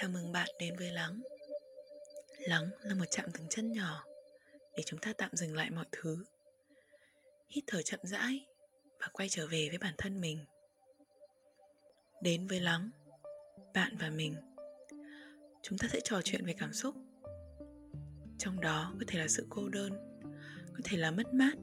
[0.00, 1.22] Chào mừng bạn đến với Lắng.
[2.38, 4.04] Lắng là một chạm dừng chân nhỏ
[4.76, 6.24] Để chúng ta tạm dừng lại mọi thứ.
[7.48, 8.46] Hít thở chậm rãi
[9.00, 10.44] Và quay trở về với bản thân mình.
[12.22, 12.90] Đến với Lắng,
[13.74, 14.36] Bạn và mình.
[15.62, 16.94] Chúng ta sẽ trò chuyện về cảm xúc.
[18.38, 19.92] Trong đó có thể là sự cô đơn,
[20.74, 21.54] Có thể là mất mát,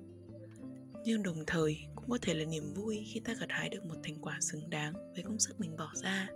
[1.04, 3.96] Nhưng đồng thời cũng có thể là niềm vui khi ta gặt hái được một
[4.04, 6.30] thành quả xứng đáng với công sức mình bỏ ra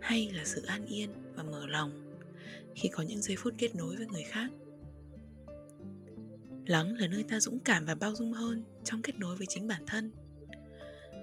[0.00, 1.90] hay là sự an yên và mở lòng
[2.74, 4.50] khi có những giây phút kết nối với người khác?
[6.66, 9.66] Lắng là nơi ta dũng cảm và bao dung hơn trong kết nối với chính
[9.68, 10.12] bản thân.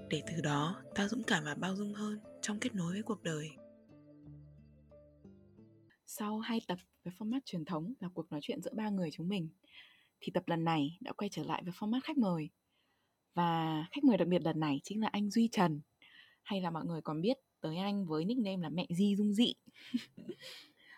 [0.09, 3.23] Để từ đó, ta dũng cảm và bao dung hơn trong kết nối với cuộc
[3.23, 3.49] đời.
[6.05, 9.27] Sau hai tập với format truyền thống là cuộc nói chuyện giữa ba người chúng
[9.27, 9.49] mình,
[10.19, 12.49] thì tập lần này đã quay trở lại với format khách mời.
[13.33, 15.81] Và khách mời đặc biệt lần này chính là anh Duy Trần,
[16.44, 19.53] hay là mọi người còn biết tới anh với nickname là mẹ Di Dung Dị.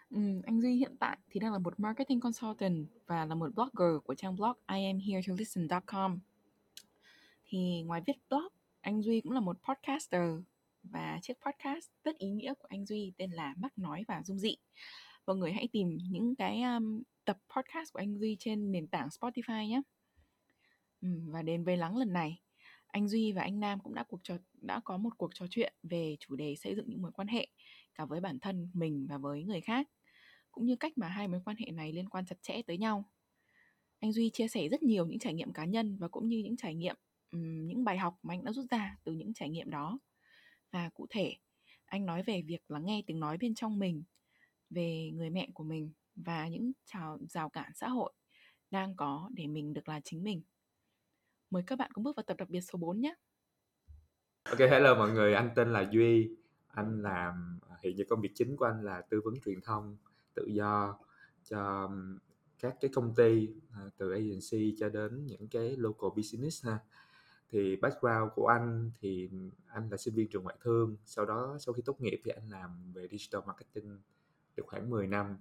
[0.09, 4.03] ừ, anh Duy hiện tại thì đang là một marketing consultant và là một blogger
[4.03, 6.19] của trang blog iamheretolisten.com.
[7.45, 8.47] Thì ngoài viết blog,
[8.81, 10.21] anh Duy cũng là một podcaster
[10.83, 14.39] và chiếc podcast rất ý nghĩa của anh Duy tên là Mắc Nói và Dung
[14.39, 14.55] Dị.
[15.27, 19.07] Mọi người hãy tìm những cái um, tập podcast của anh Duy trên nền tảng
[19.07, 19.81] Spotify nhé.
[21.01, 22.39] Ừ, và đến với lắng lần này
[22.97, 25.73] anh Duy và anh Nam cũng đã cuộc trò đã có một cuộc trò chuyện
[25.83, 27.47] về chủ đề xây dựng những mối quan hệ
[27.95, 29.87] cả với bản thân mình và với người khác
[30.51, 33.03] cũng như cách mà hai mối quan hệ này liên quan chặt chẽ tới nhau.
[33.99, 36.57] Anh Duy chia sẻ rất nhiều những trải nghiệm cá nhân và cũng như những
[36.57, 36.95] trải nghiệm
[37.67, 39.99] những bài học mà anh đã rút ra từ những trải nghiệm đó.
[40.71, 41.35] Và cụ thể,
[41.85, 44.03] anh nói về việc lắng nghe tiếng nói bên trong mình,
[44.69, 48.13] về người mẹ của mình và những trào rào cản xã hội
[48.71, 50.41] đang có để mình được là chính mình.
[51.49, 53.15] Mời các bạn cùng bước vào tập đặc biệt số 4 nhé.
[54.43, 56.37] Ok, hello mọi người, anh tên là Duy.
[56.67, 59.97] Anh làm à, hiện giờ công việc chính của anh là tư vấn truyền thông
[60.33, 60.99] tự do
[61.43, 61.91] cho
[62.59, 66.79] các cái công ty à, từ agency cho đến những cái local business ha.
[67.49, 69.29] Thì background của anh thì
[69.67, 72.49] anh là sinh viên trường ngoại thương, sau đó sau khi tốt nghiệp thì anh
[72.49, 73.99] làm về digital marketing
[74.55, 75.37] được khoảng 10 năm.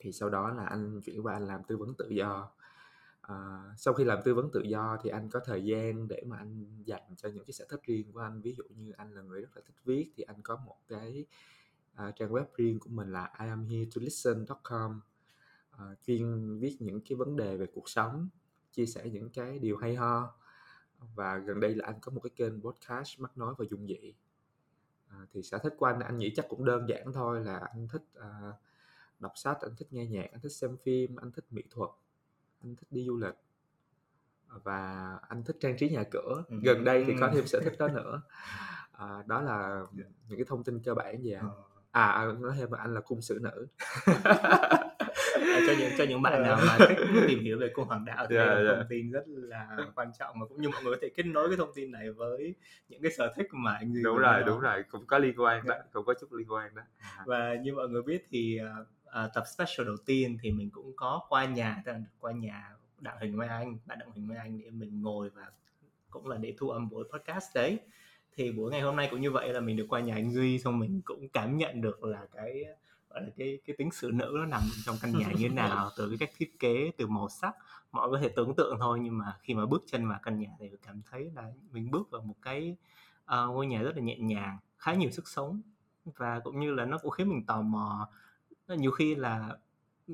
[0.00, 2.50] Thì sau đó là anh chuyển qua anh làm tư vấn tự do
[3.22, 6.36] À, sau khi làm tư vấn tự do thì anh có thời gian để mà
[6.36, 8.40] anh dành cho những cái sở thích riêng của anh.
[8.40, 11.26] Ví dụ như anh là người rất là thích viết thì anh có một cái
[12.08, 15.02] uh, trang web riêng của mình là iamheretolisten.com uh,
[15.70, 18.28] ờ, chuyên viết những cái vấn đề về cuộc sống
[18.72, 20.34] chia sẻ những cái điều hay ho.
[21.14, 24.14] Và gần đây là anh có một cái kênh podcast mắc nói và dung dị.
[25.08, 27.88] À, thì sở thích của anh anh nghĩ chắc cũng đơn giản thôi là anh
[27.88, 28.52] thích à,
[29.18, 31.90] đọc sách anh thích nghe nhạc anh thích xem phim anh thích mỹ thuật
[32.62, 33.34] anh thích đi du lịch
[34.64, 36.56] và anh thích trang trí nhà cửa ừ.
[36.62, 38.22] gần đây thì có thêm sở thích đó nữa
[38.92, 40.04] à, đó là dạ.
[40.28, 41.62] những cái thông tin cơ bản về anh ờ.
[41.90, 43.66] à, à nói thêm là anh là cung sử nữ
[45.34, 46.98] à, cho những cho những bạn nào mà thích
[47.28, 48.66] tìm hiểu về cung hoàng đạo thì yeah, yeah.
[48.66, 51.48] thông tin rất là quan trọng mà cũng như mọi người có thể kết nối
[51.48, 52.54] cái thông tin này với
[52.88, 54.46] những cái sở thích mà anh đúng rồi đó.
[54.46, 57.24] đúng rồi cũng có liên quan đó cũng có chút liên quan đó à.
[57.26, 61.20] và như mọi người biết thì uh, tập special đầu tiên thì mình cũng có
[61.28, 62.70] qua nhà tức là qua nhà
[63.00, 65.46] đặng hình với anh bạn đặng hình với anh để mình ngồi và
[66.10, 67.78] cũng là để thu âm buổi podcast đấy
[68.36, 70.58] thì buổi ngày hôm nay cũng như vậy là mình được qua nhà anh duy
[70.58, 72.64] xong mình cũng cảm nhận được là cái
[73.36, 75.90] cái cái tính sự nữ nó nằm trong căn nhà như thế nào?
[75.96, 77.54] Từ cái cách thiết kế từ màu sắc
[77.92, 80.38] mọi người có thể tưởng tượng thôi nhưng mà khi mà bước chân vào căn
[80.38, 82.76] nhà thì cảm thấy là mình bước vào một cái
[83.24, 85.62] uh, ngôi nhà rất là nhẹ nhàng khá nhiều sức sống.
[86.04, 88.08] Và cũng như là nó cũng khiến mình tò mò.
[88.68, 89.56] Nhiều khi là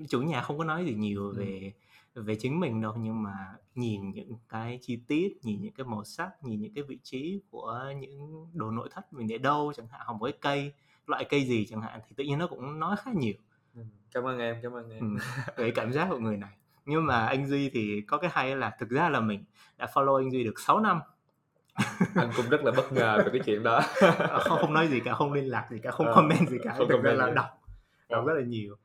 [0.08, 1.72] chủ nhà không có nói gì nhiều về
[2.14, 2.22] ừ.
[2.22, 6.04] về chính mình đâu nhưng mà nhìn những cái chi tiết nhìn những cái màu
[6.04, 9.86] sắc nhìn những cái vị trí của những đồ nội thất mình để đâu chẳng
[9.88, 10.72] hạn hoặc với cây
[11.08, 13.34] loại cây gì chẳng hạn thì tự nhiên nó cũng nói khá nhiều.
[13.74, 13.82] Ừ.
[14.12, 15.00] cảm ơn em cảm ơn em.
[15.00, 15.22] Ừ,
[15.56, 16.50] về cảm giác của người này.
[16.84, 19.44] Nhưng mà anh duy thì có cái hay là thực ra là mình
[19.78, 21.00] đã follow anh duy được 6 năm.
[22.14, 23.80] Anh cũng rất là bất ngờ về cái chuyện đó.
[24.40, 26.74] Không không nói gì cả không liên lạc gì cả không à, comment gì cả.
[26.76, 27.46] không thực ra là đọc
[28.08, 28.76] đọc rất là nhiều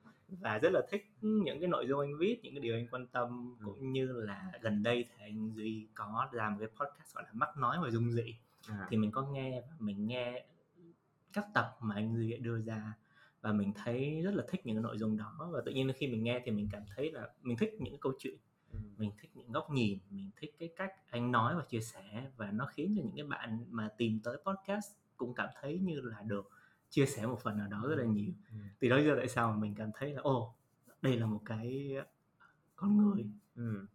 [0.42, 3.08] và rất là thích những cái nội dung anh viết những cái điều anh quan
[3.08, 3.56] tâm.
[3.60, 3.66] Ừ.
[3.66, 7.58] cũng như là gần đây thì anh duy có làm cái podcast gọi là mắc
[7.58, 8.36] nói và dung dị.
[8.70, 8.88] À.
[8.90, 10.46] thì mình có nghe mình nghe
[11.34, 12.94] các tập mà anh duy đưa ra
[13.42, 16.08] và mình thấy rất là thích những cái nội dung đó và tự nhiên khi
[16.08, 18.38] mình nghe thì mình cảm thấy là mình thích những câu chuyện
[18.72, 18.80] ừ.
[18.98, 22.52] mình thích những góc nhìn mình thích cái cách anh nói và chia sẻ và
[22.52, 26.22] nó khiến cho những cái bạn mà tìm tới podcast cũng cảm thấy như là
[26.22, 26.50] được
[26.90, 28.56] chia sẻ một phần nào đó rất là nhiều ừ.
[28.80, 30.56] từ đó giờ tại sao mà mình cảm thấy là ô
[31.02, 31.96] đây là một cái
[32.76, 33.26] con người
[33.56, 33.86] ừ.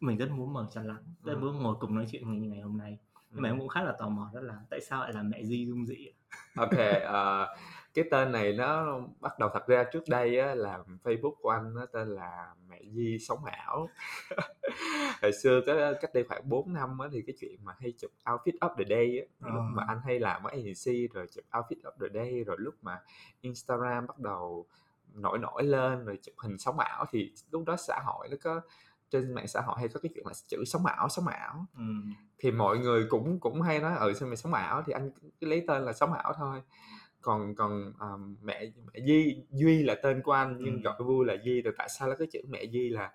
[0.00, 1.38] mình rất muốn mời cho lắng rất ừ.
[1.38, 2.98] muốn ngồi cùng nói chuyện ngày ngày hôm nay
[3.30, 5.44] nhưng mà em cũng khá là tò mò đó là tại sao lại là mẹ
[5.44, 6.08] Di Dung Dị
[6.56, 7.58] ok uh,
[7.94, 11.74] cái tên này nó bắt đầu thật ra trước đây á, là Facebook của anh
[11.74, 13.88] nó tên là mẹ Di sống ảo
[15.22, 18.10] hồi xưa cái cách đây khoảng 4 năm á, thì cái chuyện mà hay chụp
[18.24, 19.50] outfit of the day á, Ờ.
[19.54, 22.74] lúc mà anh hay làm ở agency rồi chụp outfit of the day rồi lúc
[22.82, 23.00] mà
[23.40, 24.66] Instagram bắt đầu
[25.14, 28.60] nổi nổi lên rồi chụp hình sống ảo thì lúc đó xã hội nó có
[29.12, 31.82] trên mạng xã hội hay có cái chuyện là chữ sống ảo sống ảo ừ.
[32.38, 35.10] thì mọi người cũng cũng hay nói ừ sao mày sống ảo thì anh
[35.40, 36.60] cứ lấy tên là sống ảo thôi
[37.20, 38.06] còn còn à,
[38.42, 40.80] mẹ mẹ Di Duy là tên của anh nhưng Ừ.
[40.84, 43.12] gọi vui là Di rồi tại sao nó cái chữ mẹ Di là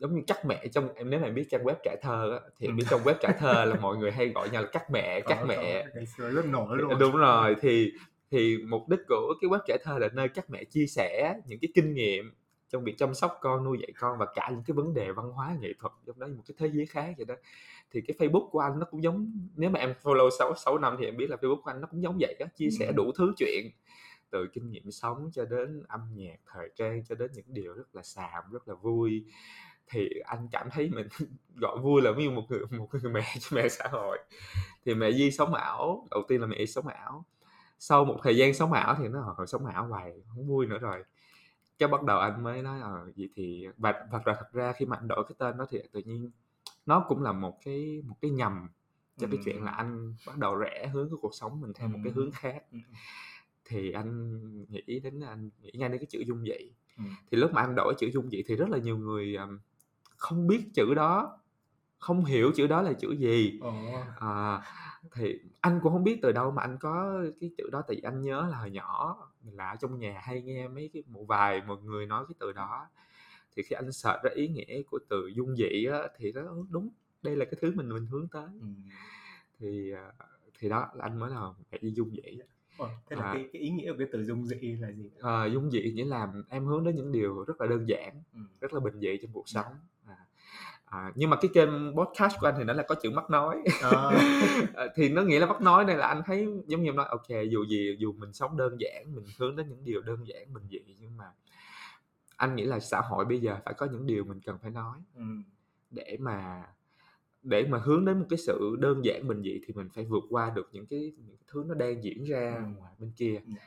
[0.00, 2.66] giống như cắt mẹ trong em nếu mà biết trang web trẻ thơ á, thì
[2.66, 2.72] Ừ.
[2.76, 5.44] biết trong web trẻ thơ là mọi người hay gọi nhau là cắt mẹ cắt
[5.48, 7.92] mẹ có, ngày xưa rất nổi luôn đúng rồi thì
[8.30, 11.58] thì mục đích của cái web trẻ thơ là nơi các mẹ chia sẻ những
[11.62, 12.34] cái kinh nghiệm
[12.70, 15.30] trong việc chăm sóc con nuôi dạy con và cả những cái vấn đề văn
[15.30, 17.34] hóa nghệ thuật trong đó một cái thế giới khác vậy đó.
[17.90, 20.96] Thì cái Facebook của anh nó cũng giống nếu mà em follow 6, 6 năm
[20.98, 23.12] thì em biết là Facebook của anh nó cũng giống vậy đó chia sẻ đủ
[23.18, 23.70] thứ chuyện
[24.30, 27.94] từ kinh nghiệm sống cho đến âm nhạc thời trang cho đến những điều rất
[27.94, 29.24] là xàm rất là vui.
[29.90, 31.08] Thì anh cảm thấy mình
[31.56, 34.18] gọi vui là như một người một người mẹ cho mẹ xã hội.
[34.84, 37.24] Thì mẹ Di sống ảo đầu tiên là mẹ sống ảo.
[37.78, 40.78] Sau một thời gian sống ảo thì nó hồi sống ảo hoài không vui nữa
[40.78, 41.04] rồi
[41.78, 44.86] cái bắt đầu anh mới nói ờ vậy thì và thật ra thật ra khi
[44.86, 46.30] mà anh đổi cái tên đó thì tự nhiên
[46.86, 48.68] nó cũng là một cái một cái nhầm
[49.18, 49.42] cho cái Ừ.
[49.44, 52.20] chuyện là anh bắt đầu rẽ hướng cái cuộc sống mình theo một cái Ừ.
[52.22, 52.78] hướng khác Ừ.
[53.64, 57.02] thì anh nghĩ đến anh nghĩ ngay đến cái chữ dung dị Ừ.
[57.30, 59.36] thì lúc mà anh đổi chữ dung dị thì rất là nhiều người
[60.16, 61.38] không biết chữ đó
[61.98, 64.04] không hiểu chữ đó là chữ gì Ồ.
[64.20, 64.62] à,
[65.14, 68.02] thì anh cũng không biết từ đâu mà anh có cái chữ đó tại vì
[68.02, 71.24] anh nhớ là hồi nhỏ mình là ở trong nhà hay nghe mấy cái một
[71.28, 72.88] vài một người nói cái từ đó
[73.56, 76.64] thì khi anh search ra ý nghĩa của từ dung dị á, thì nó "Ừ,
[76.70, 76.88] đúng
[77.22, 78.66] đây là cái thứ mình mình hướng tới Ừ.
[79.58, 80.12] thì à,
[80.58, 81.40] thì đó là anh mới là
[81.72, 82.38] mẹ đi dung dị
[82.76, 83.32] Ồ, thế là À.
[83.34, 86.04] cái, cái ý nghĩa của cái từ dung dị là gì à, dung dị nghĩa
[86.04, 88.40] là em hướng đến những điều rất là đơn giản ừ.
[88.60, 89.78] rất là bình dị trong cuộc sống à,
[90.90, 93.62] à, nhưng mà cái kênh podcast của anh thì nó là có chữ mắc nói.
[93.82, 94.10] À,
[94.96, 97.28] thì nó nghĩa là mắc nói đây là anh thấy giống như em nói ok
[97.50, 100.64] dù gì dù mình sống đơn giản mình hướng đến những điều đơn giản bình
[100.70, 101.24] dị nhưng mà
[102.36, 104.98] anh nghĩ là xã hội bây giờ phải có những điều mình cần phải nói
[105.16, 105.22] ừ.
[105.90, 106.62] để mà
[107.42, 110.24] để mà hướng đến một cái sự đơn giản bình dị thì mình phải vượt
[110.30, 112.62] qua được những cái những cái thứ nó đang diễn ra Ừ.
[112.78, 113.62] ngoài bên kia Dạ.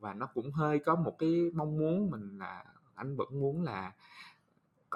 [0.00, 2.64] và nó cũng hơi có một cái mong muốn mình là
[2.94, 3.92] anh vẫn muốn là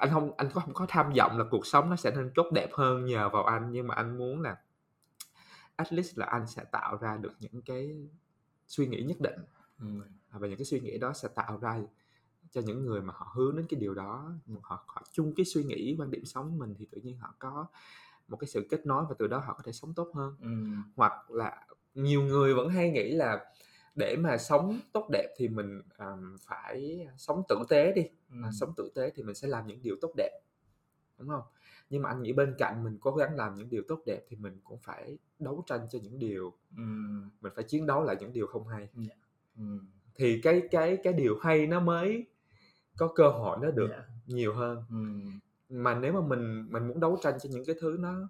[0.01, 2.47] anh không anh có không có tham vọng là cuộc sống nó sẽ nên tốt
[2.53, 4.57] đẹp hơn nhờ vào anh nhưng mà anh muốn là
[5.77, 8.09] at least là anh sẽ tạo ra được những cái
[8.67, 9.39] suy nghĩ nhất định
[9.81, 9.87] Ừ.
[10.33, 11.81] và những cái suy nghĩ đó sẽ tạo ra
[12.51, 14.33] cho những người mà họ hướng đến cái điều đó
[14.63, 17.67] họ họ chung cái suy nghĩ quan điểm sống mình thì tự nhiên họ có
[18.29, 20.49] một cái sự kết nối và từ đó họ có thể sống tốt hơn Ừ.
[20.97, 23.45] hoặc là nhiều người vẫn hay nghĩ là
[23.95, 28.37] để mà sống tốt đẹp thì mình um, phải sống tử tế đi Ừ.
[28.45, 30.41] à, sống tử tế thì mình sẽ làm những điều tốt đẹp
[31.19, 31.43] đúng không
[31.91, 34.37] nhưng mà anh nghĩ bên cạnh mình cố gắng làm những điều tốt đẹp thì
[34.37, 36.83] mình cũng phải đấu tranh cho những điều Ừ.
[37.41, 38.89] mình phải chiến đấu lại những điều không hay
[39.57, 39.63] Ừ.
[40.15, 42.27] thì cái cái cái điều hay nó mới
[42.97, 44.05] có cơ hội nó được Dạ.
[44.27, 44.97] nhiều hơn Ừ.
[45.69, 48.29] mà nếu mà mình mình muốn đấu tranh cho những cái thứ nó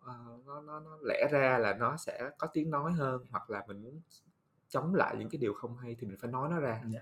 [0.00, 3.64] ờ, nó, nó nó lẽ ra là nó sẽ có tiếng nói hơn hoặc là
[3.68, 4.00] mình muốn
[4.72, 7.00] chống lại những cái điều không hay thì mình phải nói nó ra Dạ.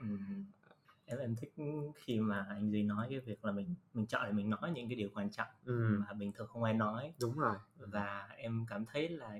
[0.00, 0.06] Ừ.
[1.06, 1.52] em em thích
[1.94, 4.88] khi mà anh duy nói cái việc là mình mình chọn để mình nói những
[4.88, 8.66] cái điều quan trọng ừ, mà bình thường không ai nói đúng rồi và em
[8.68, 9.38] cảm thấy là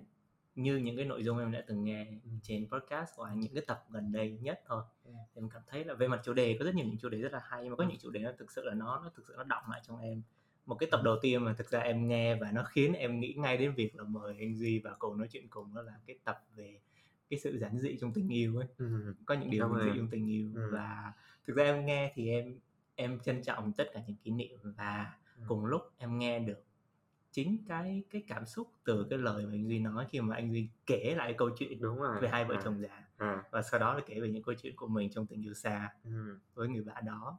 [0.55, 2.31] như những cái nội dung em đã từng nghe Ừ.
[2.43, 5.11] trên podcast của anh những cái tập gần đây nhất thôi Ừ.
[5.35, 7.33] em cảm thấy là về mặt chủ đề có rất nhiều những chủ đề rất
[7.33, 9.27] là hay nhưng mà có những chủ đề nó thực sự là nó nó thực
[9.29, 10.23] sự nó đọng lại trong em
[10.67, 13.35] một cái tập đầu tiên mà thực ra em nghe và nó khiến em nghĩ
[13.37, 16.19] ngay đến việc là mời anh duy và cùng nói chuyện cùng đó là cái
[16.25, 16.81] tập về
[17.31, 18.67] cái sự giản dị trong tình yêu ấy.
[18.79, 20.71] Ừ, có những điều bình dị trong tình yêu Ừ.
[20.73, 21.13] và
[21.47, 22.59] thực ra em nghe thì em
[22.95, 25.43] em trân trọng tất cả những kỷ niệm và Ừ.
[25.49, 26.65] cùng lúc em nghe được
[27.33, 30.53] chính cái cái cảm xúc từ cái lời mà anh duy nói khi mà anh
[30.53, 32.21] duy kể lại câu chuyện đúng rồi.
[32.21, 33.05] về hai vợ à, chồng già.
[33.17, 35.55] À, và sau đó là kể về những câu chuyện của mình trong tình yêu
[35.55, 37.39] xa ừ, với người bạn đó.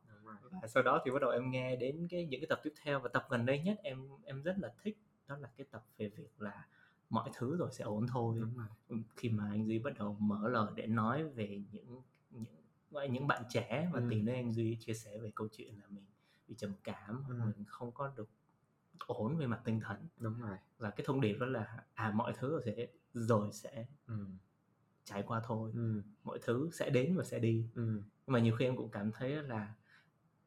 [0.61, 2.99] Và sau đó thì bắt đầu em nghe đến cái những cái tập tiếp theo.
[2.99, 6.07] Và tập gần đây nhất em em rất là thích đó là cái tập về
[6.09, 6.65] việc là
[7.11, 8.37] mọi thứ rồi sẽ ổn thôi.
[8.39, 8.99] Đúng rồi.
[9.15, 12.01] Khi mà anh duy bắt đầu mở lời để nói về những
[12.31, 12.45] những
[12.91, 14.07] gọi là những bạn trẻ mà Ừ.
[14.09, 16.05] tìm đến anh duy chia sẻ về câu chuyện là mình
[16.47, 17.33] bị trầm cảm Ừ.
[17.45, 18.29] mình không có được
[19.07, 20.07] ổn về mặt tinh thần.
[20.17, 20.57] Đúng rồi.
[20.77, 24.25] Và cái thông điệp đó là à mọi thứ rồi sẽ rồi sẽ ừ,
[25.03, 25.71] trải qua thôi.
[25.75, 27.65] Ừ, mọi thứ sẽ đến và sẽ đi.
[27.75, 29.73] Ừ, nhưng mà nhiều khi em cũng cảm thấy là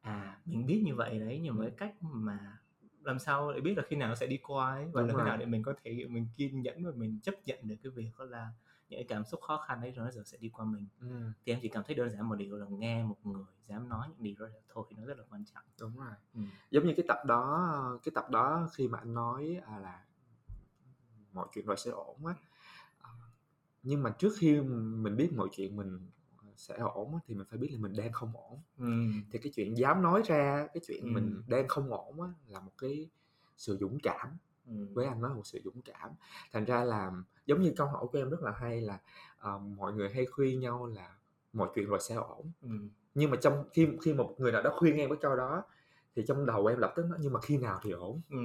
[0.01, 2.57] à mình biết như vậy đấy nhưng mà cái cách mà
[3.05, 5.13] làm sao để biết là khi nào nó sẽ đi qua ấy và Đúng thế
[5.13, 5.25] rồi.
[5.25, 8.11] nào để mình có thể mình kiên nhẫn và mình chấp nhận được cái việc
[8.19, 8.51] đó là
[8.89, 11.51] những cái cảm xúc khó khăn ấy rồi nó sẽ đi qua mình Ừm, thì
[11.53, 14.23] em chỉ cảm thấy đơn giản một điều là nghe một người dám nói những
[14.23, 16.13] điều đó là thôi nó rất là quan trọng đúng rồi.
[16.33, 16.39] ừ.
[16.71, 20.03] Giống như cái tập đó cái tập đó khi mà anh nói, à, là
[21.33, 22.33] mọi chuyện rồi sẽ ổn á.
[23.01, 23.09] Ờ,
[23.83, 25.99] nhưng mà trước khi mình biết mọi chuyện mình
[26.57, 28.59] sẽ ổn thì mình phải biết là mình đang không ổn.
[28.77, 28.85] Ừ.
[29.31, 31.09] Thì cái chuyện dám nói ra cái chuyện Ừ.
[31.13, 33.09] mình đang không ổn á, là một cái
[33.57, 34.37] sự dũng cảm.
[34.67, 34.87] Ừ.
[34.93, 36.09] Với anh nó là một sự dũng cảm.
[36.53, 37.11] Thành ra là
[37.45, 38.99] giống như câu hỏi của em rất là hay là,
[39.37, 41.15] ờ, mọi người hay khuyên nhau là
[41.53, 42.51] mọi chuyện rồi sẽ ổn.
[42.61, 42.69] Ừ.
[43.15, 45.63] Nhưng mà trong khi khi một người nào đó khuyên em cái câu đó
[46.15, 48.21] thì trong đầu em lập tức nói nhưng mà khi nào thì ổn?
[48.29, 48.37] Ừ.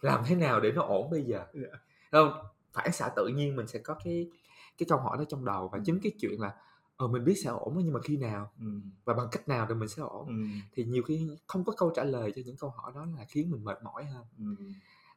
[0.00, 1.46] Làm thế nào để nó ổn bây giờ?
[1.54, 1.78] Dạ.
[2.12, 2.32] Không,
[2.72, 4.30] phản xạ tự nhiên mình sẽ có cái
[4.78, 5.82] cái câu hỏi đó trong đầu và Ừ.
[5.86, 6.54] chính cái chuyện là
[7.02, 8.66] ờ mình biết sẽ ổn nhưng mà khi nào Ừ.
[9.04, 10.28] và bằng cách nào thì mình sẽ ổn.
[10.28, 10.34] Ừ.
[10.72, 13.50] Thì nhiều khi không có câu trả lời cho những câu hỏi đó là khiến
[13.50, 14.24] mình mệt mỏi hơn.
[14.38, 14.64] Ừ.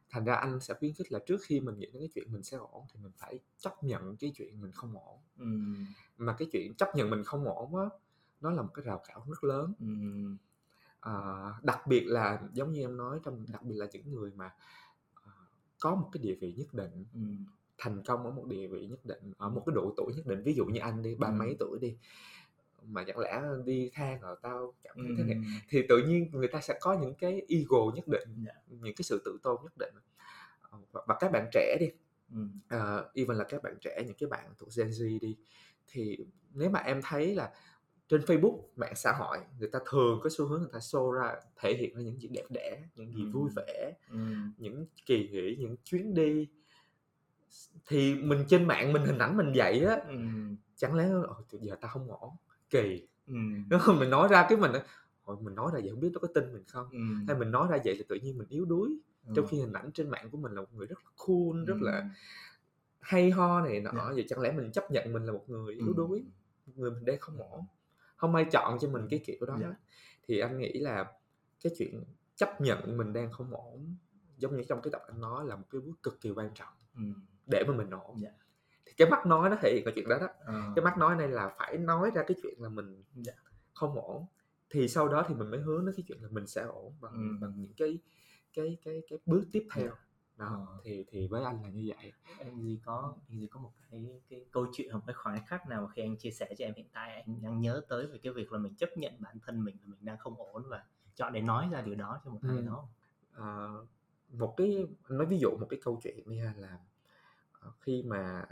[0.09, 2.43] Thành ra anh sẽ khuyến khích là trước khi mình nghĩ đến cái chuyện mình
[2.43, 5.19] sẽ ổn thì mình phải chấp nhận cái chuyện mình không ổn.
[5.37, 5.45] Ừ.
[6.17, 7.85] Mà cái chuyện chấp nhận mình không ổn á,
[8.41, 9.73] nó là một cái rào cản rất lớn.
[9.79, 9.85] Ừ.
[10.99, 14.53] Ờ, đặc biệt là giống như em nói trong đặc biệt là những người mà,
[15.23, 15.31] ờ,
[15.81, 17.19] có một cái địa vị nhất định, Ừ.
[17.77, 20.43] thành công ở một địa vị nhất định, ở một cái độ tuổi nhất định,
[20.43, 21.33] ví dụ như anh đi, ba Ừ.
[21.33, 21.97] mấy tuổi đi,
[22.87, 25.41] mà chẳng lẽ đi than "Ờ, tao cảm thấy thế này" Ừ.
[25.69, 28.53] thì tự nhiên người ta sẽ có những cái ego nhất định, Dạ.
[28.67, 29.93] những cái sự tự tôn nhất định.
[30.61, 31.87] Ờ, và các bạn trẻ đi,
[32.33, 32.39] Ừ.
[32.69, 35.37] ờ, even là các bạn trẻ, những cái bạn thuộc Gen Z đi,
[35.87, 36.17] thì
[36.53, 37.53] nếu mà em thấy là
[38.09, 41.35] trên Facebook, mạng xã hội, người ta thường có xu hướng người ta show ra,
[41.61, 43.55] thể hiện ra những gì đẹp đẽ, những gì vui Ừm.
[43.55, 44.17] vẻ, Ừ.
[44.57, 46.47] những kỳ nghỉ, những chuyến đi.
[47.87, 50.15] Thì mình trên mạng mình hình ảnh mình vậy á, Ừ.
[50.75, 52.29] chẳng lẽ "Ờ, giờ tao không ổn,
[52.69, 53.33] kỳ", Ừ.
[53.99, 54.71] Mình nói ra cái mình,
[55.23, 56.97] "Ôi, mình nói ra vậy hông biết nó có tin mình không?" Ừ.
[57.27, 58.89] Hay mình nói ra vậy thì tự nhiên mình yếu đuối,
[59.35, 59.49] trong Ừ.
[59.51, 61.97] khi hình ảnh trên mạng của mình là một người rất là cool, rất là
[61.99, 62.05] Ừ.
[62.99, 64.11] hay ho này nọ, Dạ.
[64.15, 65.93] vậy chẳng lẽ mình chấp nhận mình là một người yếu Ừ.
[65.97, 66.23] đuối,
[66.65, 67.65] một người mình đang không ổn,
[68.15, 69.67] hông ai chọn cho mình cái kiểu đó Dạ.
[69.67, 69.73] hết.
[70.27, 71.11] Thì anh nghĩ là
[71.63, 72.03] cái chuyện
[72.35, 73.95] chấp nhận mình đang không ổn,
[74.37, 76.73] giống như trong cái tập anh nói là một cái bước cực kỳ quan trọng
[76.95, 77.01] Ừ.
[77.47, 78.21] để mà mình ổn.
[78.21, 78.29] Dạ.
[78.85, 80.27] Thì cái mắt nói nó thể hiện cái chuyện đó đó.
[80.45, 80.61] Ờ.
[80.75, 83.33] Cái mắt nói này là phải nói ra cái chuyện là mình Dạ.
[83.73, 84.25] không ổn,
[84.69, 87.13] thì sau đó thì mình mới hướng đến cái chuyện là mình sẽ ổn bằng
[87.13, 87.39] Ừm.
[87.39, 87.97] bằng những cái
[88.53, 89.87] cái cái cái bước tiếp theo.
[89.89, 89.95] Dạ.
[90.37, 90.77] Đó, Ờ.
[90.83, 92.11] thì thì với anh là như vậy.
[92.39, 95.67] Anh Duy có anh Duy có một cái cái câu chuyện hoặc cái khoảnh khắc
[95.67, 98.17] nào mà khi anh chia sẻ cho em hiện tại anh đang nhớ tới về
[98.23, 100.83] cái việc là mình chấp nhận bản thân mình là mình đang không ổn và
[101.15, 102.65] chọn để nói ra điều đó cho một ai Ừm.
[102.65, 102.87] đó.
[103.33, 103.85] Ờ,
[104.29, 106.77] một cái nói ví dụ một cái câu chuyện đi ha là,
[107.81, 108.45] khi mà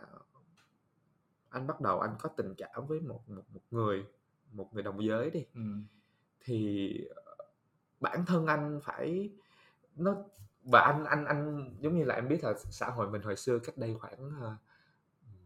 [1.50, 4.06] anh bắt đầu anh có tình cảm với một một một người,
[4.52, 5.86] một người đồng giới đi, Ừm.
[6.40, 7.36] thì, ờ,
[8.00, 9.30] bản thân anh phải
[9.96, 10.16] nó
[10.72, 13.60] và anh anh anh giống như là em biết là xã hội mình hồi xưa
[13.60, 14.56] cách đây khoảng, ờ,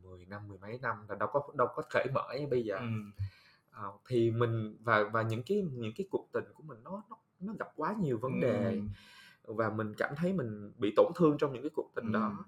[0.03, 2.77] 10 năm, mười mấy năm là đâu có đâu có cởi mở như bây giờ.
[2.77, 3.11] Ừm.
[3.71, 7.17] Ờ, thì mình và và những cái những cái cuộc tình của mình nó nó
[7.39, 8.89] nó gặp quá nhiều vấn đề Ừm.
[9.57, 12.45] và mình cảm thấy mình bị tổn thương trong những cái cuộc tình đó.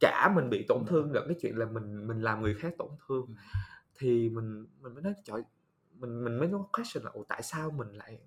[0.00, 2.90] Cả mình bị tổn thương lẫn cái chuyện là mình mình làm người khác tổn
[3.08, 3.26] thương.
[3.98, 5.42] Thì mình mình mới nói trời
[5.94, 8.20] mình mình mới nói question là "Ủa, tại sao mình lại"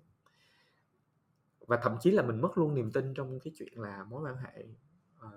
[1.66, 4.36] và thậm chí là mình mất luôn niềm tin trong cái chuyện là mối quan
[4.36, 4.64] hệ,
[5.18, 5.30] ờ,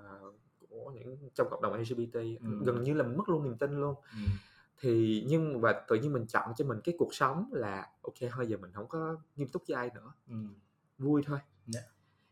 [0.69, 2.63] của những trong cộng đồng LGBT, Ừm.
[2.65, 3.95] gần như là mình mất luôn niềm tin luôn.
[4.11, 4.37] Ừm.
[4.81, 7.87] Thì nhưng và tự nhiên mình chọn cho mình cái cuộc sống là
[8.19, 10.53] kê thôi giờ mình hổng có nghiêm túc với ai nữa, Ừm.
[10.97, 11.39] vui thôi.
[11.67, 11.81] Dạ.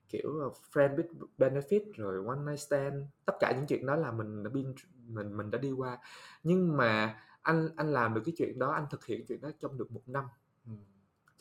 [0.09, 4.12] Kiểu, ờ, friend with benefit rồi one night stand, tất cả những chuyện đó là
[4.12, 4.74] mình đã been
[5.07, 5.97] mình mình đã đi qua.
[6.43, 9.77] Nhưng mà anh anh làm được cái chuyện đó, anh thực hiện chuyện đó trong
[9.77, 10.25] được 1 năm.
[10.65, 10.77] Ừm.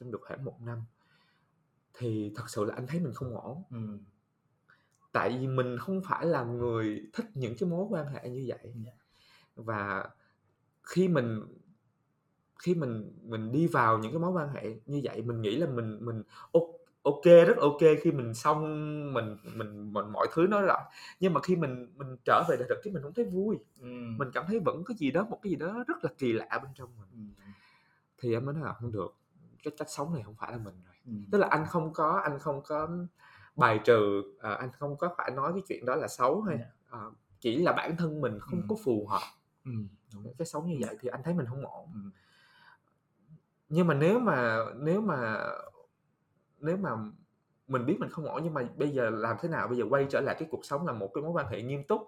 [0.00, 0.78] Trong được khoảng 1 năm.
[1.94, 3.62] Thì thật sự là anh thấy mình không ổn.
[3.71, 4.00] Ừm.
[5.12, 8.75] Tại vì mình không phải là người thích những cái mối quan hệ như vậy.
[8.87, 8.92] Dạ.
[9.56, 10.11] Và
[10.85, 11.42] khi mình
[12.62, 15.66] khi mình mình đi vào những cái mối quan hệ như vậy, mình nghĩ là
[15.66, 16.78] mình mình ô
[17.23, 18.61] kê, rất kê khi mình xong
[19.14, 20.76] mình mình mình mọi thứ nó rõ.
[21.20, 23.58] Nhưng mà khi mình mình trở về đời thực cái mình hông thấy vui.
[23.80, 24.18] Ừm.
[24.18, 26.46] Mình cảm thấy vẫn có gì đó một cái gì đó rất là kỳ lạ
[26.62, 27.08] bên trong mình.
[27.12, 27.34] Ừm.
[28.23, 29.16] Thì anh mới nói là "Hông được,
[29.64, 31.25] cái cách sống này hông phải là mình rồi." Ừm.
[31.32, 32.88] Tức là anh không có anh không có
[33.56, 36.64] bài trừ, ờ, anh không có phải nói cái chuyện đó là xấu hay Dạ.
[36.90, 38.68] ờ, chỉ là bản thân mình không Ừm.
[38.68, 39.20] có phù hợp
[39.64, 40.34] Ừm, đúng.
[40.38, 40.87] cái sống như Dạ.
[40.87, 41.88] vậy thì anh thấy mình hông ổn.
[41.94, 42.11] Ừm.
[43.68, 45.37] Nhưng mà nếu mà nếu mà
[46.64, 46.90] nếu mà
[47.68, 49.68] mình biết mình không ổn nhưng mà bây giờ làm thế nào?
[49.68, 51.85] Bây giờ quay trở lại cái cuộc sống là một cái mối quan hệ nghiêm
[51.85, 52.00] túc,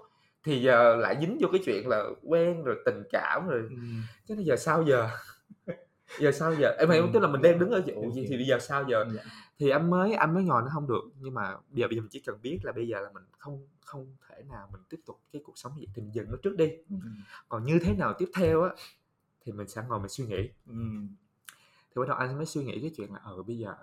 [0.45, 3.69] thì giờ lại dính vô cái chuyện là quen rồi tình cảm rồi
[4.29, 5.09] cái bây giờ sao giờ?
[6.21, 7.11] giờ sao giờ em hiểu Ừ.
[7.13, 9.23] tức là mình đang đứng ở chỗ gì thì bây giờ sao giờ Dạ.
[9.59, 12.01] thì anh mới anh mới ngồi nó không được nhưng mà bây giờ bây giờ
[12.03, 15.01] mình chỉ cần biết là bây giờ là mình không không thể nào mình tiếp
[15.07, 16.97] tục cái cuộc sống vậy thì mình dừng nó trước đi Ừ.
[17.49, 18.71] còn như thế nào tiếp theo á
[19.45, 20.75] thì mình sẽ ngồi mình suy nghĩ Ừ.
[21.91, 23.75] thì bắt đầu anh mới suy nghĩ cái chuyện là ờ bây giờ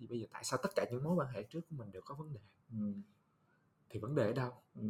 [0.00, 2.14] bây giờ tại sao tất cả những mối quan hệ trước của mình đều có
[2.14, 2.92] vấn đề Ừ.
[3.90, 4.82] thì vấn đề ở đâu Ừ.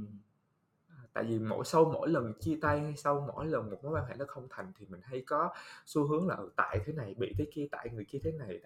[1.12, 4.06] tại vì mỗi sau mỗi lần chia tay hay sau mỗi lần một mối quan
[4.08, 5.54] hệ nó không thành thì mình hay có
[5.86, 8.60] xu hướng là ừ, tại thế này bị thế kia tại người kia thế này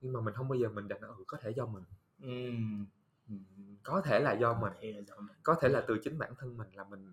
[0.00, 1.84] nhưng mà mình không bao giờ mình đặt là ừ có thể do mình
[2.20, 2.50] Ừ.
[3.28, 3.34] Ừ.
[3.82, 5.36] có thể là do mình Thế là do mình.
[5.42, 7.12] có thể là từ chính bản thân mình là mình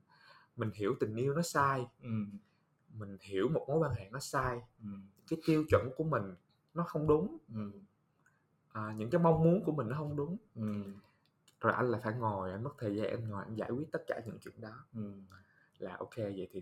[0.56, 2.10] mình hiểu tình yêu nó sai Ừ.
[2.94, 4.88] mình hiểu một mối quan hệ nó sai Ừ.
[5.28, 6.36] cái tiêu chuẩn của mình
[6.74, 7.72] nó không đúng Ừ.
[8.74, 10.84] à, những cái mong muốn của mình nó không đúng Ừ.
[11.62, 14.04] rồi anh lại phải ngồi anh mất thời gian anh ngồi anh giải quyết tất
[14.08, 15.12] cả những chuyện đó Ừ.
[15.80, 16.62] là ok vậy thì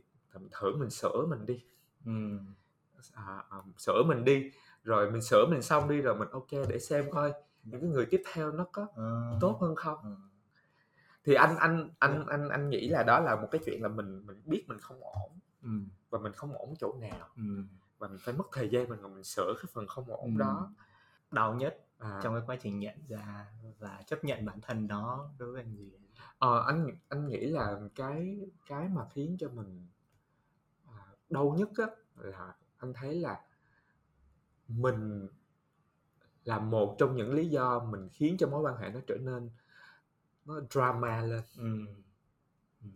[0.51, 1.63] thử- mình sửa mình đi
[2.05, 2.37] Ừ.
[3.13, 4.51] à, à, sửa mình đi
[4.83, 7.33] rồi mình sửa mình xong đi rồi mình ok để xem coi
[7.63, 9.37] những cái người tiếp theo nó có Ờ.
[9.41, 10.15] tốt hơn không Ừ.
[11.23, 14.23] thì anh anh anh anh anh nghĩ là đó là một cái chuyện là mình
[14.25, 15.31] mình biết mình không ổn
[15.63, 15.69] Ừ.
[16.09, 17.43] và mình không ổn chỗ nào Ừ.
[17.99, 20.39] và mình phải mất thời gian mình ngồi mình sửa cái phần không ổn Ừ.
[20.39, 20.71] đó
[21.31, 23.45] đau nhất à, trong cái quá trình nhận ra
[23.79, 25.91] và chấp nhận bản thân đó đối với anh gì
[26.39, 29.87] ờ, anh anh nghĩ là cái cái mà khiến cho mình
[30.87, 31.85] à, đau nhất á
[32.15, 33.41] là anh thấy là
[34.67, 35.27] mình
[36.43, 39.49] là một trong những lý do mình khiến cho mối quan hệ nó trở nên
[40.45, 41.85] nó drama lên ừ.
[42.81, 42.89] Ừ.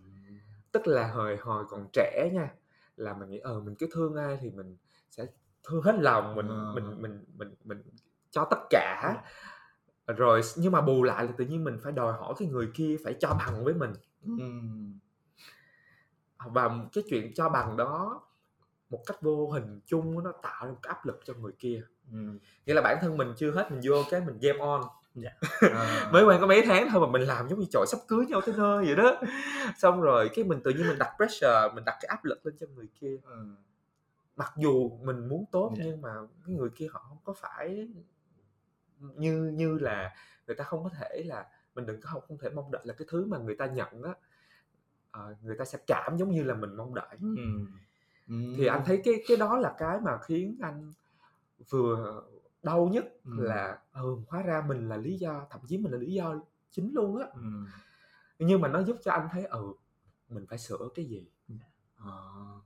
[0.72, 2.56] tức là hồi hồi còn trẻ nha
[2.98, 4.78] là mình nghĩ ờ mình cứ thương ai thì mình
[5.12, 5.26] sẽ
[5.64, 6.72] thương hết lòng mình Ờ.
[6.76, 7.82] mình mình mình mình
[8.32, 9.22] cho tất cả
[10.08, 12.98] rồi nhưng mà bù lại là tự nhiên mình phải đòi hỏi cái người kia
[13.04, 13.94] phải cho bằng với mình
[14.26, 14.44] Ừ.
[16.46, 18.22] và cái chuyện cho bằng đó
[18.90, 21.82] một cách vô hình chung nó tạo ra một cái áp lực cho người kia
[22.12, 22.18] Ừ.
[22.66, 24.82] nghĩa là bản thân mình chưa hết mình vô cái mình game on
[25.74, 26.10] À.
[26.14, 28.42] mới quen có mấy tháng thôi mà mình làm giống như trời sắp cưới nhau
[28.46, 29.22] tới nơi vậy đó
[29.78, 32.56] xong rồi cái mình tự nhiên mình đặt pressure mình đặt cái áp lực lên
[32.60, 33.46] cho người kia Ừ.
[34.36, 35.84] mặc dù mình muốn tốt Dạ.
[35.88, 36.10] nhưng mà
[36.46, 37.88] cái người kia họ không có phải
[39.16, 40.16] như như là
[40.48, 42.94] người ta không có thể là mình đừng có không không thể mong đợi là
[42.94, 44.14] cái thứ mà người ta nhận á
[45.12, 47.36] ờ, người ta sẽ cảm giống như là mình mong đợi Ừ.
[48.28, 48.36] Ừ.
[48.58, 50.94] thì anh thấy cái cái đó là cái mà khiến anh
[51.70, 52.24] vừa
[52.64, 53.32] đau nhất Ừ.
[53.44, 56.36] là ừ hóa ra mình là lý do thậm chí mình là lý do
[56.72, 57.42] chính luôn á Ừ.
[58.40, 59.74] nhưng mà nó giúp cho anh thấy ừ
[60.30, 61.28] mình phải sửa cái gì
[61.98, 62.12] Ờ.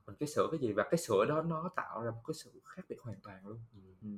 [0.06, 2.50] mình phải sửa cái gì và cái sửa đó nó tạo ra một cái sự
[2.64, 3.60] khác biệt hoàn toàn luôn
[4.02, 4.08] Ừ.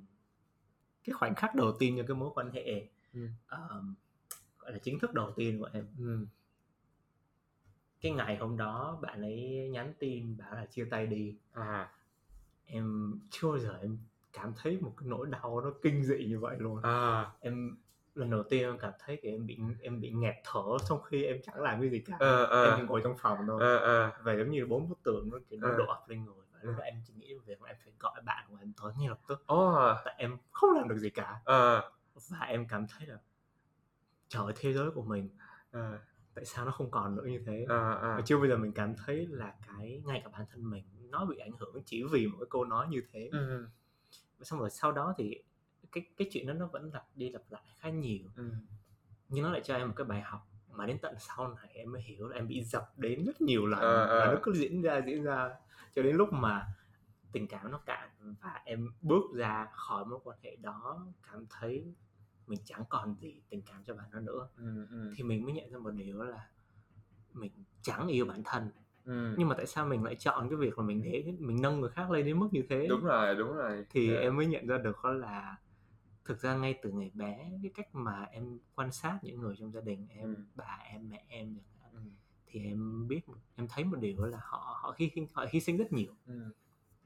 [1.04, 3.20] cái khoảnh khắc đầu tiên cho cái mối quan hệ Ừ.
[3.50, 3.94] um,
[4.58, 5.86] gọi là chính thức đầu tiên của em.
[5.98, 6.18] Ừ.
[8.00, 11.36] cái ngày hôm đó bạn ấy nhắn tin bảo là chia tay đi.
[11.52, 11.88] À.
[12.66, 13.98] Em chưa bao giờ em
[14.32, 16.82] cảm thấy một cái nỗi đau nó kinh dị như vậy luôn.
[16.82, 17.30] À.
[17.40, 17.76] Em
[18.14, 21.24] lần đầu tiên em cảm thấy kiểu em bị em bị nghẹt thở trong khi
[21.24, 22.16] em chẳng làm cái gì cả.
[22.20, 23.60] Ờ em ờ chỉ ngồi trong phòng thôi.
[23.60, 24.12] Ờ ờ.
[24.22, 25.78] Và giống như bốn bức tường nó kiểu nó Ờ.
[25.78, 28.22] đổ ập lên người lúc đó em chỉ nghĩ đến việc là em phải gọi
[28.22, 29.46] bạn của em tới ngay lập tức.
[29.46, 29.94] Ồ.
[30.04, 31.40] Tại em không làm được gì cả.
[31.44, 31.90] Ờ.
[32.28, 33.18] Và em cảm thấy là
[34.28, 35.28] trời thế giới của mình.
[35.70, 35.98] Ờ.
[36.34, 37.66] Tại sao nó không còn nữa như thế?
[37.68, 38.16] Ờ ờ.
[38.16, 41.24] Và chưa bao giờ mình cảm thấy là cái ngay cả bản thân mình nó
[41.24, 43.30] bị ảnh hưởng chỉ vì một cái câu nói như thế.
[44.38, 45.42] Và xong rồi sau đó thì
[45.92, 48.28] cái cái chuyện đó nó vẫn lặp đi lặp lại khá nhiều.
[48.36, 48.50] Ừ.
[49.28, 50.47] Nhưng nó lại cho em một cái bài học
[50.78, 53.66] mà đến tận sau này em mới hiểu là em bị dập đến rất nhiều
[53.66, 54.20] lần Ờ, ờ.
[54.26, 55.50] và nó cứ diễn ra diễn ra
[55.94, 56.66] cho đến lúc mà
[57.32, 58.08] tình cảm nó cạn
[58.42, 61.94] và em bước ra khỏi mối quan hệ đó cảm thấy
[62.46, 64.48] mình chẳng còn gì tình cảm cho bạn đó nữa.
[64.56, 65.12] Ừ ừ.
[65.16, 66.46] Thì mình mới nhận ra một điều là
[67.32, 68.70] mình chẳng yêu bản thân.
[69.04, 69.34] Ừ.
[69.38, 71.90] Nhưng mà tại sao mình lại chọn cái việc là mình để mình nâng người
[71.90, 72.86] khác lên đến mức như thế?
[72.88, 73.86] Đúng rồi đúng rồi.
[73.90, 74.20] Thì Dạ.
[74.20, 75.56] em mới nhận ra được đó là
[76.28, 79.72] thực ra ngay từ ngày bé cái cách mà em quan sát những người trong
[79.72, 80.42] gia đình em Ừ.
[80.54, 82.00] bà em mẹ em chẳng hạn ừ.
[82.46, 83.20] thì em biết
[83.56, 86.12] em thấy một điều là họ họ hy họ hy sinh rất nhiều.
[86.26, 86.40] Ừ.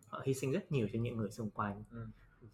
[0.09, 1.85] Họ hy sinh rất nhiều cho những người xung quanh.
[1.91, 2.07] Ừ.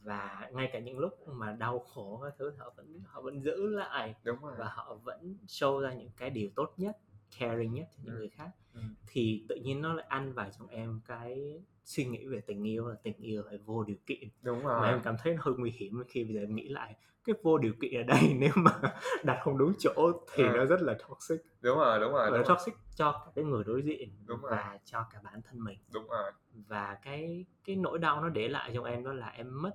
[0.02, 3.68] và ngay cả những lúc mà đau khổ các thứ họ vẫn họ vẫn giữ
[3.68, 4.54] lại đúng rồi.
[4.59, 6.98] và họ vẫn show ra những cái điều tốt nhất
[7.38, 8.18] caring nhất cho những Ừ.
[8.18, 8.80] người khác Ừ.
[9.06, 12.88] thì tự nhiên nó lại ăn vào trong em cái suy nghĩ về tình yêu
[12.88, 15.54] là tình yêu phải vô điều kiện đúng mà rồi em cảm thấy nó hơi
[15.58, 18.52] nguy hiểm khi bây giờ em nghĩ lại cái vô điều kiện ở đây nếu
[18.56, 18.80] mà
[19.24, 20.50] đặt không đúng chỗ thì Ừ.
[20.56, 23.32] nó rất là toxic đúng rồi đúng rồi và đúng nó rồi toxic cho cả
[23.34, 24.50] cái người đối diện Đúng rồi.
[24.50, 28.48] và cho cả bản thân mình đúng rồi và cái cái nỗi đau nó để
[28.48, 29.74] lại trong em đó là em mất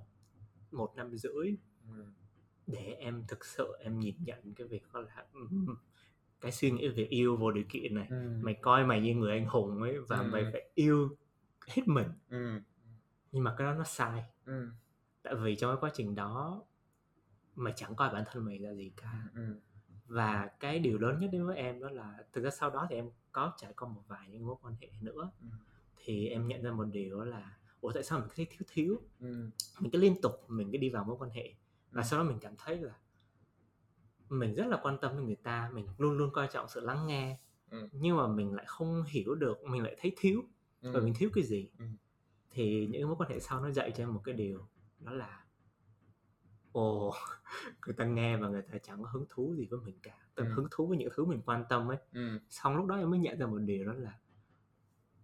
[0.72, 1.56] một năm rưỡi
[1.90, 2.06] ừ
[2.68, 5.76] để em thực sự em nhìn nhận cái việc đó là ừm,
[6.44, 8.08] cái suy nghĩ về yêu vô điều kiện này.
[8.10, 8.40] Ừ.
[8.42, 10.24] Mày coi mày như người anh hùng ấy và Ừ.
[10.32, 11.10] mày phải yêu
[11.68, 12.08] hết mình.
[12.30, 12.60] Ừ.
[13.32, 14.24] Nhưng mà cái đó nó sai.
[14.46, 14.70] Ừ.
[15.24, 16.64] Tại vì trong cái quá trình đó
[17.56, 19.14] mày chẳng coi bản thân mày là gì cả.
[19.36, 19.56] Ừ.
[20.08, 22.96] Và cái điều lớn nhất đến với em đó là thực ra sau đó thì
[22.96, 25.32] em có trải qua một vài những mối quan hệ nữa.
[25.42, 25.48] Ừ.
[26.06, 28.62] Thì em nhận ra một điều đó là ủa tại sao mình cứ thấy thiếu
[28.68, 29.02] thiếu?
[29.20, 29.50] Ừ.
[29.80, 31.54] Mình cứ liên tục mình cứ đi vào mối quan hệ.
[31.92, 32.06] Và Ừ.
[32.06, 32.94] sau đó mình cảm thấy là
[34.40, 37.08] mình rất là quan tâm đến người ta mình luôn luôn coi trọng sự lắng
[37.08, 37.88] nghe Ừ.
[37.92, 40.42] nhưng mà mình lại không hiểu được mình lại thấy thiếu
[40.82, 41.86] ừ và mình thiếu cái gì Ừ.
[42.52, 44.68] thì những mối quan hệ sau nó dạy cho em một cái điều
[45.00, 45.46] đó là
[46.72, 47.14] ồ
[47.86, 50.46] người ta nghe và người ta chẳng có hứng thú gì với mình cả là
[50.46, 50.54] Ừ.
[50.54, 53.20] hứng thú với những thứ mình quan tâm ấy ừ xong lúc đó em mới
[53.20, 54.20] nhận ra một điều đó là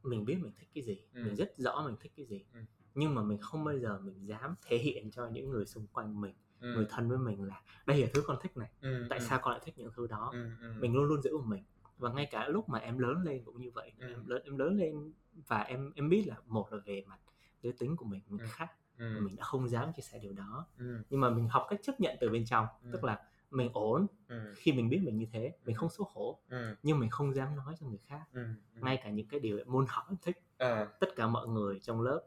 [0.04, 1.24] mình biết mình thích cái gì Ừ.
[1.26, 2.60] mình rất rõ mình thích cái gì Ừ.
[2.95, 6.22] nhưng mà mình không bao giờ mình dám thể hiện cho những người xung quanh
[6.22, 6.74] mình ừ.
[6.76, 9.26] người thân với mình là đây là thứ con thích này ừ tại ừ.
[9.30, 10.30] sao con lại thích những thứ đó?
[10.34, 10.74] Ừ ừ.
[10.80, 11.63] Mình luôn luôn giữ của mình.
[11.98, 13.91] Và ngay cả lúc mà em lớn lên cũng như vậy.
[14.00, 14.08] Ừ.
[14.08, 15.12] em lớn em lớn lên
[15.48, 17.19] và em em biết là một là về mặt
[17.63, 18.45] giới tính của mình mình Ừ.
[18.50, 19.19] khác ừ.
[19.22, 20.65] mình đã không dám chia sẻ điều đó.
[20.78, 21.02] Ừ.
[21.10, 22.89] Nhưng mà mình học cách chấp nhận từ bên trong Ừ.
[22.93, 23.19] tức là
[23.52, 24.54] mình ổn ừ.
[24.58, 26.76] khi mình biết mình như thế mình không xấu hổ ừ.
[26.84, 28.24] nhưng mình không dám nói cho người khác.
[28.34, 31.80] Ừ ngay cả những cái điều môn học em thích à tất cả mọi người
[31.80, 32.22] trong lớp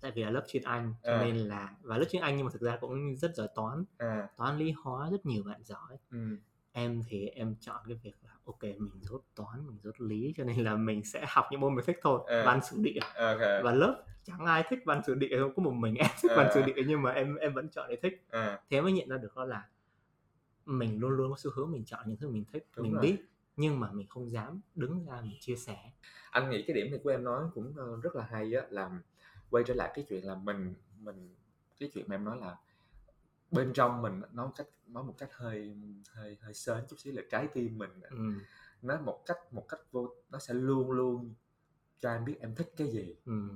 [0.00, 1.24] tại vì là lớp chuyên Anh cho À.
[1.24, 3.84] nên là và lớp chuyên Anh nhưng mà thực ra cũng rất giỏi toán.
[3.98, 5.96] À toán lý hóa rất nhiều bạn giỏi.
[6.10, 6.36] Ừ.
[6.72, 10.44] Em thì em chọn cái việc là ok mình dốt toán mình dốt lý cho
[10.44, 12.42] nên là mình sẽ học những môn mình thích thôi À.
[12.46, 13.00] văn sử địa.
[13.16, 13.40] Ok.
[13.64, 16.46] Và lớp chẳng ai thích văn sử địa không có một mình em thích văn
[16.46, 16.50] À.
[16.54, 18.24] sử địa nhưng mà em em vẫn chọn để thích.
[18.30, 19.68] À thế mới nhận ra được đó là
[20.66, 23.02] mình luôn luôn có xu hướng mình chọn những thứ mình thích Đúng mình rồi.
[23.02, 23.16] biết
[23.56, 25.78] nhưng mà mình không dám đứng ra mình chia sẻ.
[26.30, 28.90] Anh nghĩ cái điểm này của em nói cũng rất là hay á là
[29.50, 31.34] quay trở lại cái chuyện là mình mình
[31.80, 32.56] cái chuyện mà em nói là
[33.50, 35.76] bên trong mình nói một cách nói một cách hơi
[36.10, 38.16] hơi hơi sến chút xíu là trái tim mình ừ.
[38.82, 41.34] nó một cách một cách vô nó sẽ luôn luôn
[42.00, 43.48] cho em biết em thích cái gì Ừ.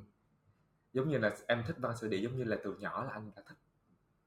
[0.93, 3.31] giống như là em thích văn sử địa giống như là từ nhỏ là anh
[3.37, 3.59] đã thích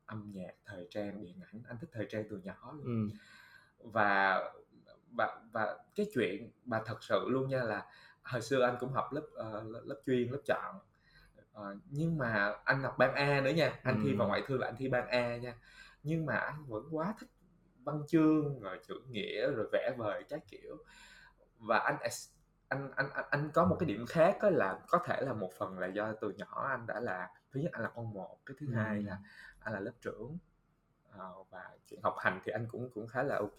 [0.05, 3.15] âm nhạc thời trang điện ảnh anh thích thời trang từ nhỏ luôn Ừ.
[3.91, 4.43] và
[5.11, 7.85] và và cái chuyện mà thật sự luôn nha là
[8.23, 9.25] hồi xưa anh cũng học lớp
[9.63, 10.75] lớp, lớp chuyên lớp chọn
[11.55, 13.79] Ờ, nhưng mà anh học ban A nữa nha.
[13.83, 14.17] Anh thi Ừ.
[14.19, 15.55] vào ngoại thương là anh thi ban A nha.
[16.03, 17.29] Nhưng mà anh vẫn quá thích
[17.83, 20.77] văn chương rồi chữ nghĩa rồi vẽ vời các kiểu.
[21.59, 21.97] Và anh
[22.69, 25.51] anh anh anh, anh có một cái điểm khác đó là có thể là một
[25.59, 28.57] phần là do từ nhỏ anh đã là thứ nhất anh là con một cái
[28.59, 29.17] thứ hai là
[29.59, 30.37] anh là lớp trưởng
[31.17, 33.57] Ờ, và chuyện học hành thì anh cũng cũng khá là ok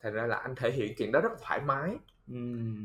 [0.00, 1.96] thành ra là anh thể hiện chuyện đó rất thoải mái
[2.28, 2.34] Ừ.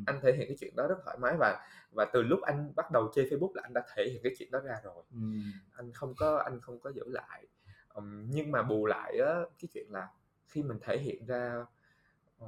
[0.06, 2.91] anh thể hiện cái chuyện đó rất thoải mái và và từ lúc anh bắt
[2.91, 5.19] đầu chơi Facebook là anh đã thể hiện cái chuyện đó ra rồi Ừ.
[5.74, 7.45] anh không có anh không có giữ lại
[7.89, 10.08] Ừm, nhưng mà bù lại á cái chuyện là
[10.48, 11.65] khi mình thể hiện ra
[12.39, 12.48] ờ,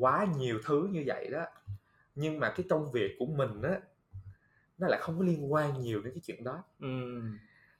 [0.00, 1.44] quá nhiều thứ như vậy đó
[2.14, 3.80] nhưng mà cái công việc của mình á
[4.78, 7.20] nó lại không có liên quan nhiều đến cái chuyện đó Ừ.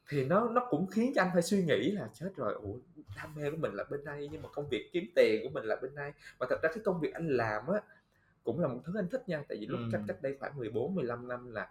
[0.08, 2.74] thì nó nó cũng khiến cho anh phải suy nghĩ là chết rồi ủa
[3.16, 5.64] đam mê của mình là bên đây nhưng mà công việc kiếm tiền của mình
[5.64, 6.12] là bên đây.
[6.38, 7.80] Và thật ra cái công việc anh làm á
[8.44, 9.42] cũng là một thứ anh thích nha.
[9.48, 9.88] Tại vì lúc Ừ.
[9.92, 11.70] cách cách đây khoảng 14 15 năm là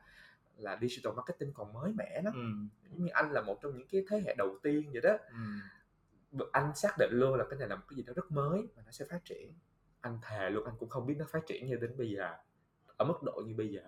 [0.57, 2.33] là digital marketing còn mới mẻ lắm.
[2.33, 2.77] Ừ.
[2.91, 5.17] giống như anh là một trong những cái thế hệ đầu tiên vậy đó.
[5.29, 6.45] Ừ.
[6.51, 8.83] anh xác định luôn là cái này là một cái gì đó rất mới và
[8.85, 9.53] nó sẽ phát triển.
[10.01, 12.35] Anh thề luôn anh cũng không biết nó phát triển như đến bây giờ
[12.97, 13.81] ở mức độ như bây giờ.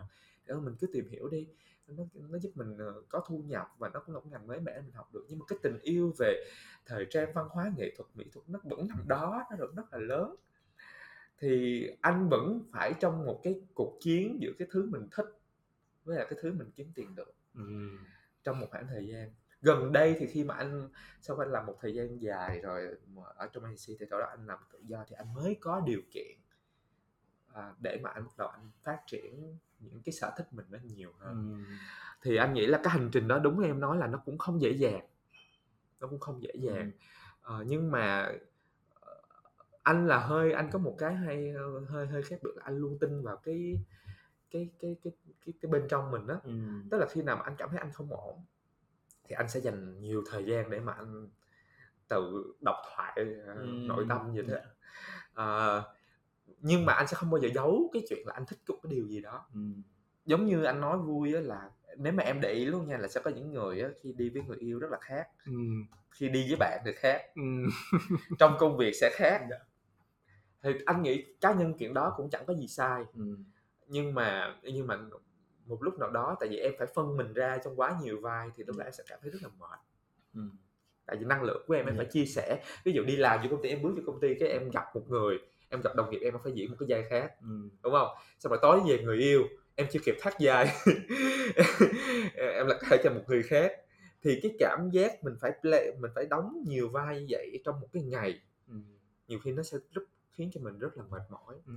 [0.45, 1.47] Để mình cứ tìm hiểu đi
[1.97, 4.59] nó, nó giúp mình ờ, có thu nhập và nó cũng là một ngành mới
[4.59, 5.25] mẻ mình học được.
[5.29, 6.43] Nhưng mà cái tình yêu về
[6.85, 9.93] thời trang văn hóa nghệ thuật mỹ thuật nó vẫn nằm đó nó vẫn rất
[9.93, 10.35] là lớn.
[11.39, 15.25] Thì anh vẫn phải trong một cái cuộc chiến giữa cái thứ mình thích
[16.03, 17.63] với là cái thứ mình kiếm tiền được Ừ.
[18.43, 19.31] trong một khoảng thời gian.
[19.61, 20.89] Gần đây thì khi mà anh
[21.21, 22.87] sau khi anh làm một thời gian dài rồi
[23.35, 26.37] ở trong agency thì đó anh làm tự do thì anh mới có điều kiện
[27.59, 30.79] à, để mà anh bắt đầu anh phát triển những cái sở thích mình nó
[30.83, 31.65] nhiều hơn.
[31.67, 31.73] Ừ.
[32.21, 34.37] thì anh nghĩ là cái hành trình đó đúng như em nói là nó cũng
[34.37, 35.05] không dễ dàng.
[35.99, 36.91] Nó cũng không dễ dàng.
[37.41, 38.31] Ờ, nhưng mà
[39.01, 39.21] ờ,
[39.83, 41.53] anh là hơi anh có một cái hay
[41.87, 43.79] hơi hơi khác biệt là anh luôn tin vào cái
[44.51, 45.13] cái cái cái
[45.45, 46.51] cái, cái bên trong mình đó Ừ.
[46.91, 48.43] tức là khi nào mà anh cảm thấy anh không ổn
[49.23, 51.27] thì anh sẽ dành nhiều thời gian để mà anh
[52.07, 53.13] tự đọc thoại
[53.47, 53.65] ờ, Ừ.
[53.87, 54.61] nội tâm vậy thế.
[55.33, 55.83] Ờ,
[56.61, 58.91] nhưng mà anh sẽ không bao giờ giấu cái chuyện là anh thích một cái
[58.91, 59.59] điều gì đó Ừ.
[60.25, 63.07] giống như anh nói vui á là nếu mà em để ý luôn nha là
[63.07, 65.51] sẽ có những người á, khi đi với người yêu rất là khác Ừ.
[66.11, 67.41] khi đi với bạn thì khác Ừ.
[68.39, 69.41] trong công việc sẽ khác
[70.63, 73.37] thì anh nghĩ cá nhân chuyện đó cũng chẳng có gì sai Ừ.
[73.87, 74.97] nhưng mà nhưng mà
[75.65, 78.49] một lúc nào đó tại vì em phải phân mình ra trong quá nhiều vai
[78.55, 79.79] thì lúc đó em sẽ cảm thấy rất là mệt
[80.35, 80.41] Ừ.
[81.05, 82.03] tại vì năng lượng của em em Dạ.
[82.03, 84.35] phải chia sẻ ví dụ đi làm cho công ty em bước cho công ty
[84.39, 85.37] cái em gặp một người
[85.69, 87.69] em gặp đồng nghiệp em phải diễn một cái vai khác Ừ.
[87.83, 88.07] đúng không?
[88.39, 89.43] Xong rồi tối về người yêu
[89.75, 90.67] em chưa kịp thắt dài
[92.35, 93.71] em là thể cho một người khác.
[94.23, 97.79] Thì cái cảm giác mình phải play mình phải đóng nhiều vai như vậy trong
[97.79, 98.73] một cái ngày ừ,
[99.27, 100.01] nhiều khi nó sẽ rất
[100.33, 101.55] khiến cho mình rất là mệt mỏi.
[101.67, 101.73] Ừ,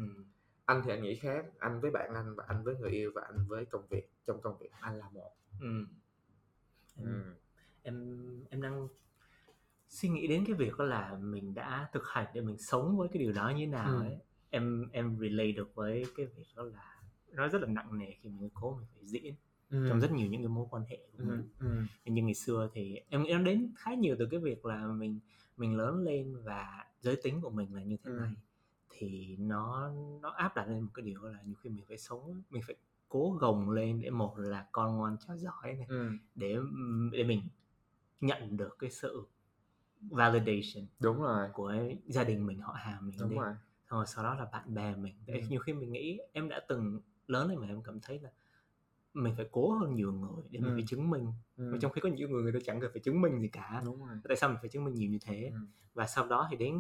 [0.65, 3.23] anh thì anh nghĩ khác anh với bạn anh và anh với người yêu và
[3.23, 5.33] anh với công việc trong công việc anh là một.
[5.61, 5.85] Ừ.
[7.03, 7.09] ừ.
[7.83, 7.95] em
[8.51, 8.89] em đang
[9.93, 13.09] suy nghĩ đến cái việc đó là mình đã thực hành để mình sống với
[13.13, 14.01] cái điều đó như thế nào Ừ.
[14.01, 14.19] ấy
[14.51, 16.97] em em relate được với cái việc đó là
[17.33, 19.35] nó rất là nặng nề khi mình cố mình phải diễn
[19.71, 19.87] Ừ.
[19.89, 21.25] trong rất nhiều những cái mối quan hệ của ừ.
[21.25, 21.49] mình
[22.05, 22.13] Ừ.
[22.13, 25.21] như ngày xưa thì em nó đến khá nhiều từ cái việc là mình
[25.57, 28.19] mình lớn lên và giới tính của mình là như thế Ừ.
[28.21, 28.33] này
[28.91, 32.43] thì nó nó áp đặt lên một cái điều là nhiều khi mình phải sống
[32.51, 32.77] mình phải
[33.09, 36.11] cố gồng lên để một là con ngoan cháu giỏi này Ừ.
[36.35, 36.57] để
[37.13, 37.43] để mình
[38.21, 39.27] nhận được cái sự
[40.11, 41.75] validation đúng rồi của
[42.07, 43.55] gia đình mình họ hàng mình đúng đi rồi
[43.91, 45.47] xong rồi sau đó là bạn bè mình tại Ừ.
[45.51, 48.31] nhiều khi mình nghĩ em đã từng lớn lên mà em cảm thấy là
[49.15, 50.75] mình phải cố hơn nhiều người để mình Ừ.
[50.75, 51.71] phải chứng minh ừ.
[51.73, 53.83] Mà trong khi có nhiều người người ta chẳng cần phải chứng minh gì cả
[53.85, 55.59] đúng rồi tại sao mình phải chứng minh nhiều như thế ừ.
[55.95, 56.79] và sau đó thì đến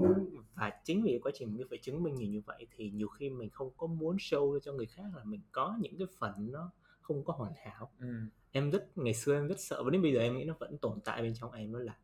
[0.55, 3.31] và chính vì quá trình mình phải chứng minh nhiều như vậy thì nhiều khi
[3.31, 6.71] mình không có muốn show cho người khác là mình có những cái phần nó
[7.01, 8.07] không có hoàn hảo Ừ.
[8.53, 10.79] em rất ngày xưa em rất sợ và đến bây giờ em nghĩ nó vẫn
[10.79, 11.97] tồn tại bên trong em đó là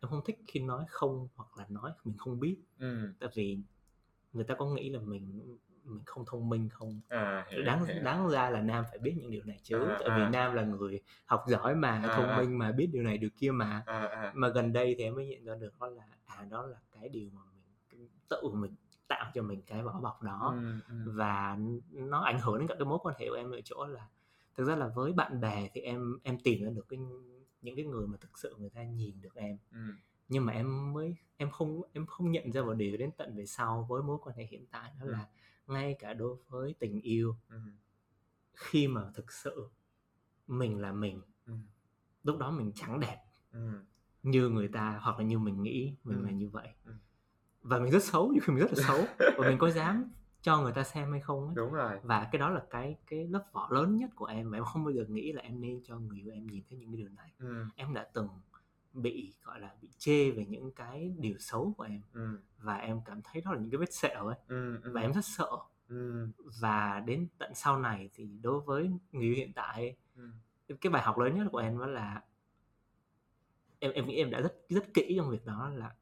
[0.00, 3.12] em không thích khi nói không hoặc là nói mình không biết Ừ.
[3.20, 3.58] tại vì
[4.32, 8.02] người ta có nghĩ là mình mình không thông minh không à hiểu, đáng hiểu.
[8.02, 10.16] đáng ra là nam phải biết những điều này chứ À, tại à.
[10.18, 12.36] vì nam là người học giỏi mà À, thông à.
[12.36, 14.32] minh mà biết điều này điều kia mà à, à.
[14.34, 17.08] mà gần đây thì em mới nhận ra được đó là à đó là cái
[17.08, 17.40] điều mà
[17.92, 18.74] mình tự mình
[19.08, 20.72] tạo cho mình cái vỏ bọc đó Ừ.
[20.88, 21.12] Ừ.
[21.12, 21.58] và
[21.92, 24.08] nó ảnh hưởng đến cả cái mối quan hệ của em ở chỗ là
[24.56, 26.98] thực ra là với bạn bè thì em em tìm ra được cái
[27.66, 29.78] những cái người mà thực sự người ta nhìn được em Ừ.
[30.28, 33.46] nhưng mà em mới em không em không nhận ra một điều đến tận về
[33.46, 35.12] sau với mối quan hệ hiện tại đó Ừ.
[35.12, 35.26] là
[35.66, 37.58] ngay cả đối với tình yêu Ừ.
[38.54, 39.68] khi mà thực sự
[40.46, 41.52] mình là mình Ừ.
[42.24, 43.70] lúc đó mình chẳng đẹp Ừ.
[44.22, 46.24] như người ta hoặc là như mình nghĩ mình Ừ.
[46.24, 46.92] là như vậy Ừ.
[47.62, 49.04] và mình rất xấu nhiều khi mình rất là xấu
[49.38, 50.10] và mình có dám
[50.46, 51.54] cho người ta xem hay không ấy.
[51.54, 54.58] đúng rồi và cái đó là cái cái lớp vỏ lớn nhất của em và
[54.58, 56.90] em không bao giờ nghĩ là em nên cho người yêu em nhìn thấy những
[56.90, 57.64] cái điều này ừ.
[57.76, 58.28] em đã từng
[58.92, 62.38] bị gọi là bị chê về những cái điều xấu của em Ừ.
[62.58, 64.80] và em cảm thấy đó là những cái vết sẹo ấy Ừ.
[64.82, 64.90] Ừ.
[64.94, 65.50] và em rất sợ
[65.88, 66.28] ừ.
[66.60, 70.30] và đến tận sau này thì đối với người yêu hiện tại Ừ.
[70.80, 72.22] cái bài học lớn nhất của em đó là
[73.78, 75.94] em em nghĩ em đã rất rất kỹ trong việc đó là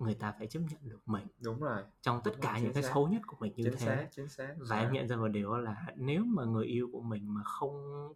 [0.00, 2.72] người ta phải chấp nhận được mình đúng rồi trong tất Đúng cả rồi, những
[2.72, 2.90] cái xác.
[2.94, 5.28] xấu nhất của mình như chính thế xác chính xác và em nhận ra một
[5.28, 7.72] điều là nếu mà người yêu của mình mà không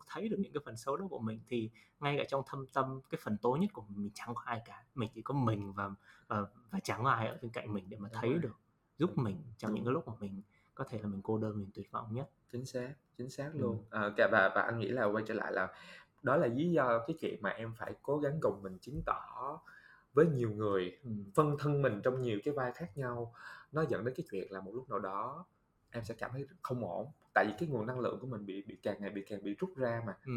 [0.07, 1.71] thấy được những cái phần xấu đó của mình thì
[2.01, 4.63] ngay cả trong thâm tâm cái phần tối nhất của mình mình chẳng có ai
[4.65, 5.91] cả mình chỉ có mình và
[6.29, 8.39] và, và chẳng có ai ở bên cạnh mình để mà Đúng thấy rồi.
[8.39, 8.57] được
[8.99, 9.75] giúp mình trong Đúng.
[9.77, 10.43] những cái lúc mà mình
[10.75, 13.59] có thể là mình cô đơn mình tuyệt vọng nhất chính xác chính xác Ừ.
[13.61, 15.69] luôn à, cả và và anh nghĩ là quay trở lại là
[16.23, 19.61] đó là lý do cái chuyện mà em phải cố gắng cùng mình chứng tỏ
[20.15, 21.11] với nhiều người ừ.
[21.35, 23.35] phân thân mình trong nhiều cái vai khác nhau
[23.73, 25.45] nó dẫn đến cái chuyện là một lúc nào đó
[25.91, 28.63] em sẽ cảm thấy không ổn tại vì cái nguồn năng lượng của mình bị
[28.63, 30.33] bị càng ngày bị càng bị rút ra mà Ừ.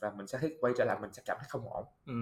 [0.00, 2.12] và mình sẽ thấy quay trở lại mình sẽ cảm thấy không ổn Ừ.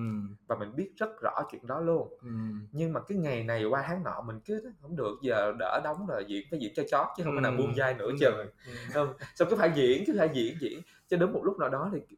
[0.46, 2.28] và mình biết rất rõ chuyện đó luôn Ừ.
[2.72, 6.06] nhưng mà cái ngày này qua tháng nọ mình cứ không được giờ đỡ đóng
[6.06, 7.56] rồi diễn phải diễn cho chót chứ không phải nào Ừ.
[7.58, 8.36] buông vai nửa Đúng chừng.
[8.66, 8.72] Ừ.
[8.94, 11.90] không xong cứ phải diễn cứ phải diễn diễn cho đến một lúc nào đó
[11.92, 12.16] thì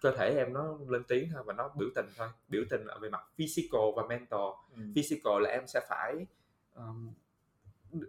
[0.00, 2.98] cơ thể em nó lên tiếng thôi và nó biểu tình thôi biểu tình ở
[2.98, 4.40] về mặt physical và mental
[4.76, 4.82] Ừ.
[4.94, 6.26] physical là em sẽ phải
[6.74, 7.12] um,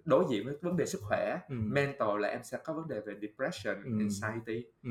[0.06, 1.56] đối diện với vấn đề sức khỏe Ừ.
[1.60, 3.92] mental là em sẽ có vấn đề về depression Ừ.
[4.00, 4.90] anxiety Ừ.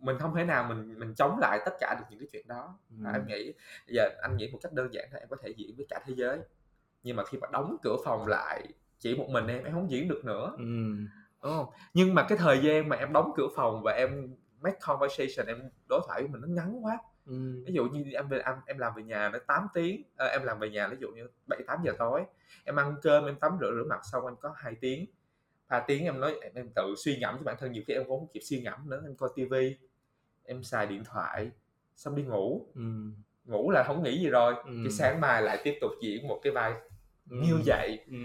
[0.00, 2.78] mình không thể nào mình mình chống lại tất cả được những cái chuyện đó
[2.90, 2.96] Ừ.
[3.06, 3.52] à, em nghĩ
[3.86, 6.14] giờ anh nghĩ một cách đơn giản là em có thể diễn với cả thế
[6.16, 6.38] giới
[7.02, 8.66] nhưng mà khi mà đóng cửa phòng lại
[8.98, 10.64] chỉ một mình em em không diễn được nữa Ừ.
[11.42, 14.34] đúng không nhưng mà cái thời gian mà em đóng cửa phòng và em
[14.64, 17.62] make conversation em đối thoại với mình nó ngắn quá Ừ.
[17.66, 20.42] ví dụ như em về em, em làm về nhà nó 8 tiếng ờ, em
[20.44, 22.24] làm về nhà ví dụ như 7 8 giờ tối
[22.64, 25.06] em ăn cơm em tắm rửa rửa mặt xong em có 2 tiếng
[25.68, 28.04] 3 tiếng em nói em, em tự suy ngẫm cho bản thân nhiều khi em
[28.08, 29.76] cũng không kịp suy ngẫm nữa em coi tivi
[30.44, 31.50] em xài điện thoại
[31.96, 32.82] xong đi ngủ Ừ.
[33.44, 34.72] ngủ là không nghĩ gì rồi Ừ.
[34.82, 36.72] cái sáng mai lại tiếp tục diễn một cái vai
[37.30, 37.36] Ừ.
[37.42, 38.16] như vậy Ừ.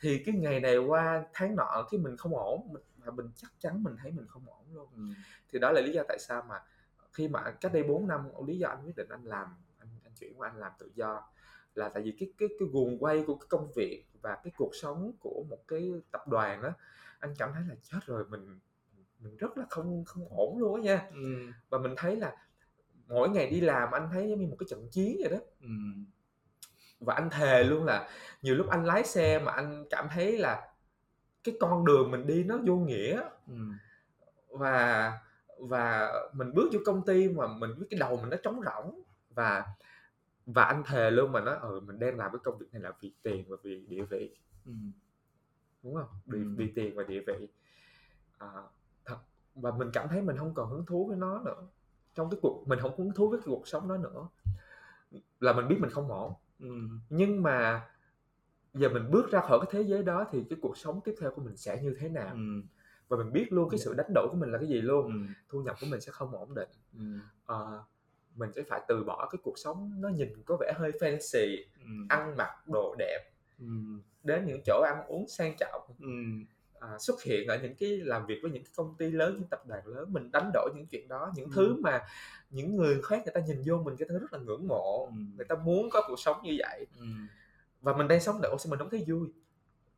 [0.00, 3.52] thì cái ngày này qua tháng nọ cái mình không ổn mình, và mình chắc
[3.60, 5.02] chắn mình thấy mình không ổn luôn Ừ.
[5.52, 6.62] thì đó là lý do tại sao mà
[7.12, 9.46] khi mà cách đây 4 năm lý do anh quyết định anh làm
[9.78, 11.22] anh, anh chuyển qua anh làm tự do
[11.74, 14.74] là tại vì cái cái cái guồng quay của cái công việc và cái cuộc
[14.74, 16.72] sống của một cái tập đoàn á
[17.18, 18.58] anh cảm thấy là chết rồi mình
[19.18, 21.50] mình rất là không không ổn luôn á nha Ừ.
[21.70, 22.36] và mình thấy là
[23.08, 25.68] mỗi ngày đi làm anh thấy giống như một cái trận chiến vậy đó Ừ.
[27.00, 28.08] và anh thề luôn là
[28.42, 30.68] nhiều lúc anh lái xe mà anh cảm thấy là
[31.46, 33.54] cái con đường mình đi nó vô nghĩa Ừ.
[34.50, 35.12] và
[35.58, 39.00] và mình bước vô công ty mà mình biết cái đầu mình nó trống rỗng
[39.34, 39.64] và
[40.46, 42.92] và anh thề luôn mà nói ừ mình đang làm cái công việc này là
[43.00, 44.72] vì tiền và vì địa vị ừ.
[45.82, 46.44] đúng không vì, Ừ.
[46.56, 47.48] vì tiền và địa vị
[48.38, 48.48] à,
[49.04, 49.16] thật
[49.54, 51.66] và mình cảm thấy mình không còn hứng thú với nó nữa
[52.14, 54.28] trong cái cuộc mình không hứng thú với cái cuộc sống đó nữa
[55.40, 56.88] là mình biết mình không ổn Ừ.
[57.10, 57.88] nhưng mà
[58.76, 61.30] giờ mình bước ra khỏi cái thế giới đó thì cái cuộc sống tiếp theo
[61.30, 62.62] của mình sẽ như thế nào Ừ.
[63.08, 65.32] và mình biết luôn cái sự đánh đổi của mình là cái gì luôn Ừ.
[65.48, 67.04] thu nhập của mình sẽ không ổn định Ừ.
[67.46, 67.82] Ờ,
[68.34, 71.86] mình sẽ phải từ bỏ cái cuộc sống nó nhìn có vẻ hơi fancy Ừ.
[72.08, 73.66] ăn mặc đồ đẹp Ừ.
[74.22, 76.08] đến những chỗ ăn uống sang trọng Ừ.
[76.80, 79.48] à, xuất hiện ở những cái làm việc với những cái công ty lớn những
[79.50, 81.52] tập đoàn lớn mình đánh đổi những chuyện đó những Ừ.
[81.54, 82.02] thứ mà
[82.50, 85.12] những người khác người ta nhìn vô mình cái thứ rất là ngưỡng mộ Ừ.
[85.36, 87.04] người ta muốn có cuộc sống như vậy Ừ.
[87.86, 89.28] và mình đang sống để mình không thấy vui?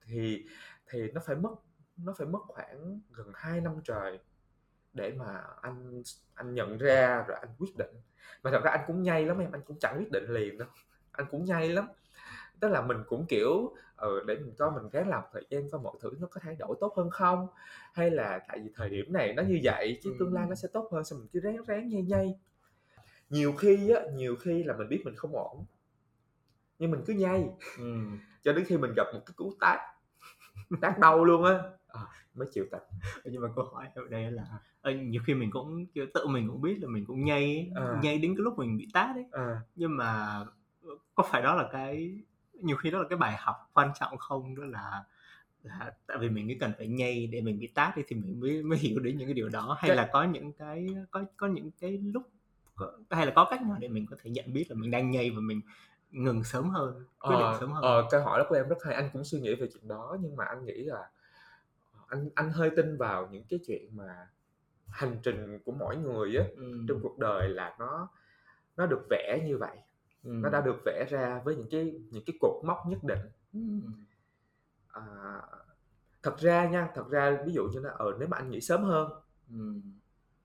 [0.06, 0.46] Thì
[0.90, 1.50] thì nó phải mất
[1.96, 4.18] nó phải mất khoảng gần 2 năm trời
[4.94, 6.02] để mà anh
[6.34, 7.90] anh nhận ra rồi anh quyết định.
[8.42, 10.68] Mà thật ra anh cũng nhây lắm em anh cũng chẳng quyết định liền đâu.
[11.12, 11.88] Anh cũng nhây lắm.
[12.60, 15.80] Tức là mình cũng kiểu ờ để mình coi mình ráng làm thời gian coi
[15.80, 17.48] mọi thứ nó có thay đổi tốt hơn không?
[17.94, 20.16] Hay là tại vì thời điểm này nó như vậy chứ Ừ.
[20.20, 22.38] tương lai nó sẽ tốt hơn sao mình cứ ráng ráng nhây nhây?
[23.30, 25.64] Nhiều khi á nhiều khi là mình biết mình không ổn
[26.78, 27.44] nhưng mình cứ nhây.
[27.78, 27.94] Ừ.
[28.42, 29.80] cho đến khi mình gặp một cái cú tát
[30.80, 31.58] tát đau luôn á.
[31.88, 32.00] À,
[32.34, 32.84] mới chịu tập.
[33.24, 34.44] Nhưng mà câu hỏi ở đây là
[34.80, 38.00] ờ, nhiều khi mình cũng kiểu tự mình cũng biết là mình cũng nhây À.
[38.02, 39.24] nhây đến cái lúc mình bị tát ấy.
[39.32, 40.40] À, nhưng mà
[41.14, 42.18] có phải đó là cái
[42.52, 44.54] nhiều khi đó là cái bài học quan trọng không?
[44.56, 45.04] Đó là
[45.62, 48.40] là tại vì mình cứ cần phải nhây để mình bị tát đi thì mình
[48.40, 49.76] mới mới hiểu đến những cái điều đó.
[49.80, 52.22] Hay Cái- là có những cái có có những cái lúc
[53.10, 55.30] hay là có cách nào để mình có thể nhận biết là mình đang nhây
[55.30, 55.60] và mình
[56.10, 58.76] ngừng sớm hơn quyết định ờ, sớm hơn ờ, câu hỏi đó của em rất
[58.84, 61.10] hay anh cũng suy nghĩ về chuyện đó nhưng mà anh nghĩ là
[61.92, 64.28] ờ, anh anh hơi tin vào những cái chuyện mà
[64.88, 66.84] hành trình của mỗi người á ừ.
[66.88, 68.08] trong cuộc đời là nó
[68.76, 69.76] nó được vẽ như vậy
[70.24, 70.30] ừ.
[70.42, 73.20] nó đã được vẽ ra với những cái những cái cột mốc nhất định
[73.52, 73.60] ừ.
[74.88, 75.02] à,
[76.22, 78.84] thật ra nha thật ra ví dụ như là ờ nếu mà anh nghỉ sớm
[78.84, 79.10] hơn
[79.50, 79.80] Ừ.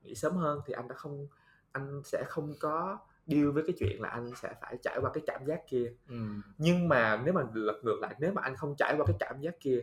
[0.01, 1.27] nghỉ sớm hơn thì anh đã không
[1.71, 5.23] anh sẽ không có deal với cái chuyện là anh sẽ phải trải qua cái
[5.27, 6.15] cảm giác kia Ừ.
[6.57, 9.41] nhưng mà nếu mà lật ngược lại nếu mà anh không trải qua cái cảm
[9.41, 9.79] giác kia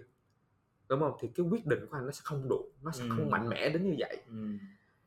[0.88, 3.08] đúng không thì cái quyết định của anh nó sẽ không đủ nó sẽ Ừ.
[3.16, 4.46] không mạnh mẽ đến như vậy Ừ.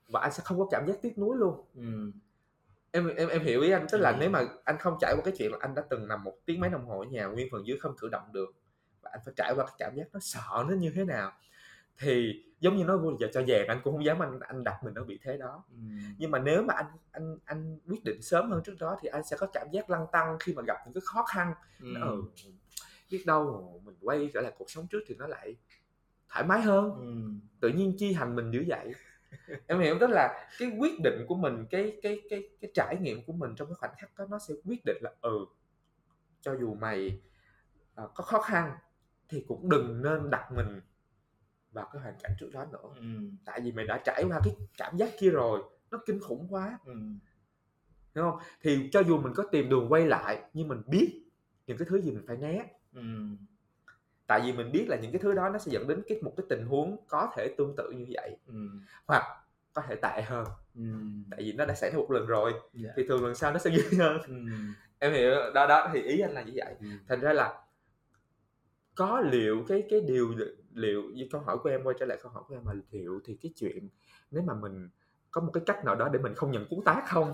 [0.10, 2.12] và anh sẽ không có cảm giác tiếc nuối luôn Ừ.
[2.92, 4.18] em em em hiểu ý anh tức là Ừ.
[4.20, 6.60] nếu mà anh không trải qua cái chuyện là anh đã từng nằm một tiếng
[6.60, 8.54] mấy đồng hồ ở nhà nguyên phần dưới không cử động được
[9.02, 11.32] và anh phải trải qua cái cảm giác nó sợ nó như thế nào
[11.98, 14.84] thì giống như nói vui giờ cho vàng anh cũng không dám anh anh đặt
[14.84, 15.76] mình ở vị thế đó Ừ.
[16.18, 19.24] nhưng mà nếu mà anh anh anh quyết định sớm hơn trước đó thì anh
[19.24, 21.94] sẽ có cảm giác lăn tăng khi mà gặp những cái khó khăn Ừ.
[22.02, 22.24] ừ,
[23.12, 25.56] biết đâu mình quay trở lại cuộc sống trước thì nó lại
[26.30, 27.32] thoải mái hơn Ừ.
[27.60, 28.94] tự nhiên chi hành mình như vậy
[29.68, 33.26] em hiểu tức là cái quyết định của mình cái cái cái cái trải nghiệm
[33.26, 35.46] của mình trong cái khoảnh khắc đó nó sẽ quyết định là ừ
[36.42, 37.22] cho dù mày
[37.96, 38.72] à, có khó khăn
[39.30, 40.82] thì cũng đừng nên đặt mình
[41.74, 43.06] vào cái hoàn cảnh trước đó nữa Ừ.
[43.46, 46.80] tại vì mày đã trải qua cái cảm giác kia rồi nó kinh khủng quá
[46.86, 46.94] Ừ.
[48.16, 51.24] hiểu không thì cho dù mình có tìm đường quay lại nhưng mình biết
[51.68, 53.02] những cái thứ gì mình phải né Ừ.
[54.28, 56.34] tại vì mình biết là những cái thứ đó nó sẽ dẫn đến cái một
[56.38, 58.54] cái tình huống có thể tương tự như vậy Ừ.
[59.08, 59.24] hoặc
[59.74, 60.82] có thể tệ hơn Ừ.
[61.32, 62.90] tại vì nó đã xảy ra một lần rồi Dạ.
[62.96, 64.34] thì thường lần sau nó sẽ ghê hơn Ừ.
[65.00, 66.88] em hiểu đó đó thì ý anh là như vậy Ừ.
[67.08, 67.60] thành ra là
[68.96, 70.34] có liệu cái cái điều
[70.76, 73.20] liệu như câu hỏi của em quay trở lại câu hỏi của em là liệu
[73.26, 73.90] thì cái chuyện
[74.32, 74.90] nếu mà mình
[75.32, 77.34] có một cái cách nào đó để mình không nhận cú tác không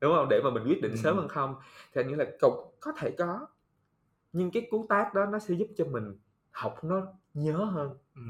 [0.00, 0.96] đúng không để mà mình quyết định Ừ.
[0.96, 1.54] sớm hơn không
[1.92, 3.46] thì anh nghĩ là cũng có thể có
[4.32, 6.16] nhưng cái cú tác đó nó sẽ giúp cho mình
[6.50, 8.22] học nó nhớ hơn Ừ.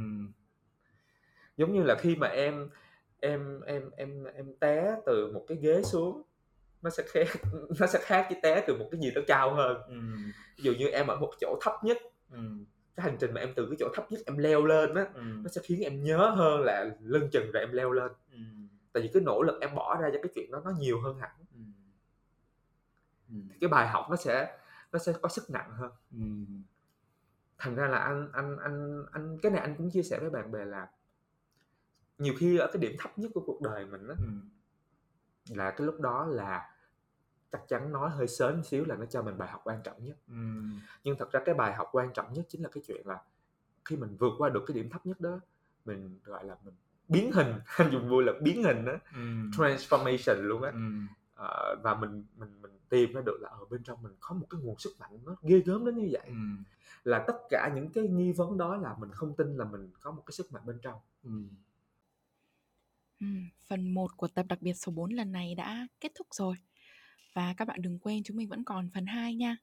[1.56, 2.68] giống như là khi mà em
[3.20, 6.22] em em em em té từ một cái ghế xuống
[6.82, 7.26] nó sẽ khác
[7.80, 9.94] nó sẽ khác với té từ một cái gì đó cao hơn Ừ.
[10.56, 11.96] ví dụ như em ở một chỗ thấp nhất
[12.30, 12.38] Ừ.
[12.98, 15.20] cái hành trình mà em từ cái chỗ thấp nhất em leo lên á Ừ.
[15.42, 18.38] nó sẽ khiến em nhớ hơn là lưng chừng rồi em leo lên Ừ.
[18.92, 21.18] tại vì cái nỗ lực em bỏ ra cho cái chuyện đó nó nhiều hơn
[21.18, 21.58] hẳn Ừ.
[23.28, 23.34] Ừ.
[23.60, 24.58] cái bài học nó sẽ
[24.92, 26.18] nó sẽ có sức nặng hơn Ừ.
[27.58, 30.52] thành ra là anh anh anh anh cái này anh cũng chia sẻ với bạn
[30.52, 30.88] bè là
[32.18, 34.24] nhiều khi ở cái điểm thấp nhất của cuộc đời mình á Ừ.
[35.56, 36.70] là cái lúc đó là
[37.52, 40.04] chắc chắn nói hơi sớm một xíu là nó cho mình bài học quan trọng
[40.04, 40.34] nhất Ừ.
[41.04, 43.18] nhưng thật ra cái bài học quan trọng nhất chính là cái chuyện là
[43.84, 45.40] khi mình vượt qua được cái điểm thấp nhất đó
[45.84, 46.74] mình gọi là mình
[47.08, 49.18] biến hình anh dùng vui là biến hình đó Ừ.
[49.52, 50.78] transformation luôn á Ừ.
[51.34, 54.46] Ờ, và mình mình mình tìm ra được là ở bên trong mình có một
[54.50, 56.34] cái nguồn sức mạnh nó ghê gớm đến như vậy Ừ.
[57.04, 60.10] là tất cả những cái nghi vấn đó là mình không tin là mình có
[60.10, 61.30] một cái sức mạnh bên trong Ừ.
[63.20, 66.54] Ừm, phần 1 của tập đặc biệt số 4 lần này đã kết thúc rồi.
[67.34, 69.56] Và các bạn đừng quên, chúng mình vẫn còn phần 2 nha.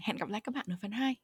[0.00, 1.16] Hẹn gặp lại các bạn ở phần 2.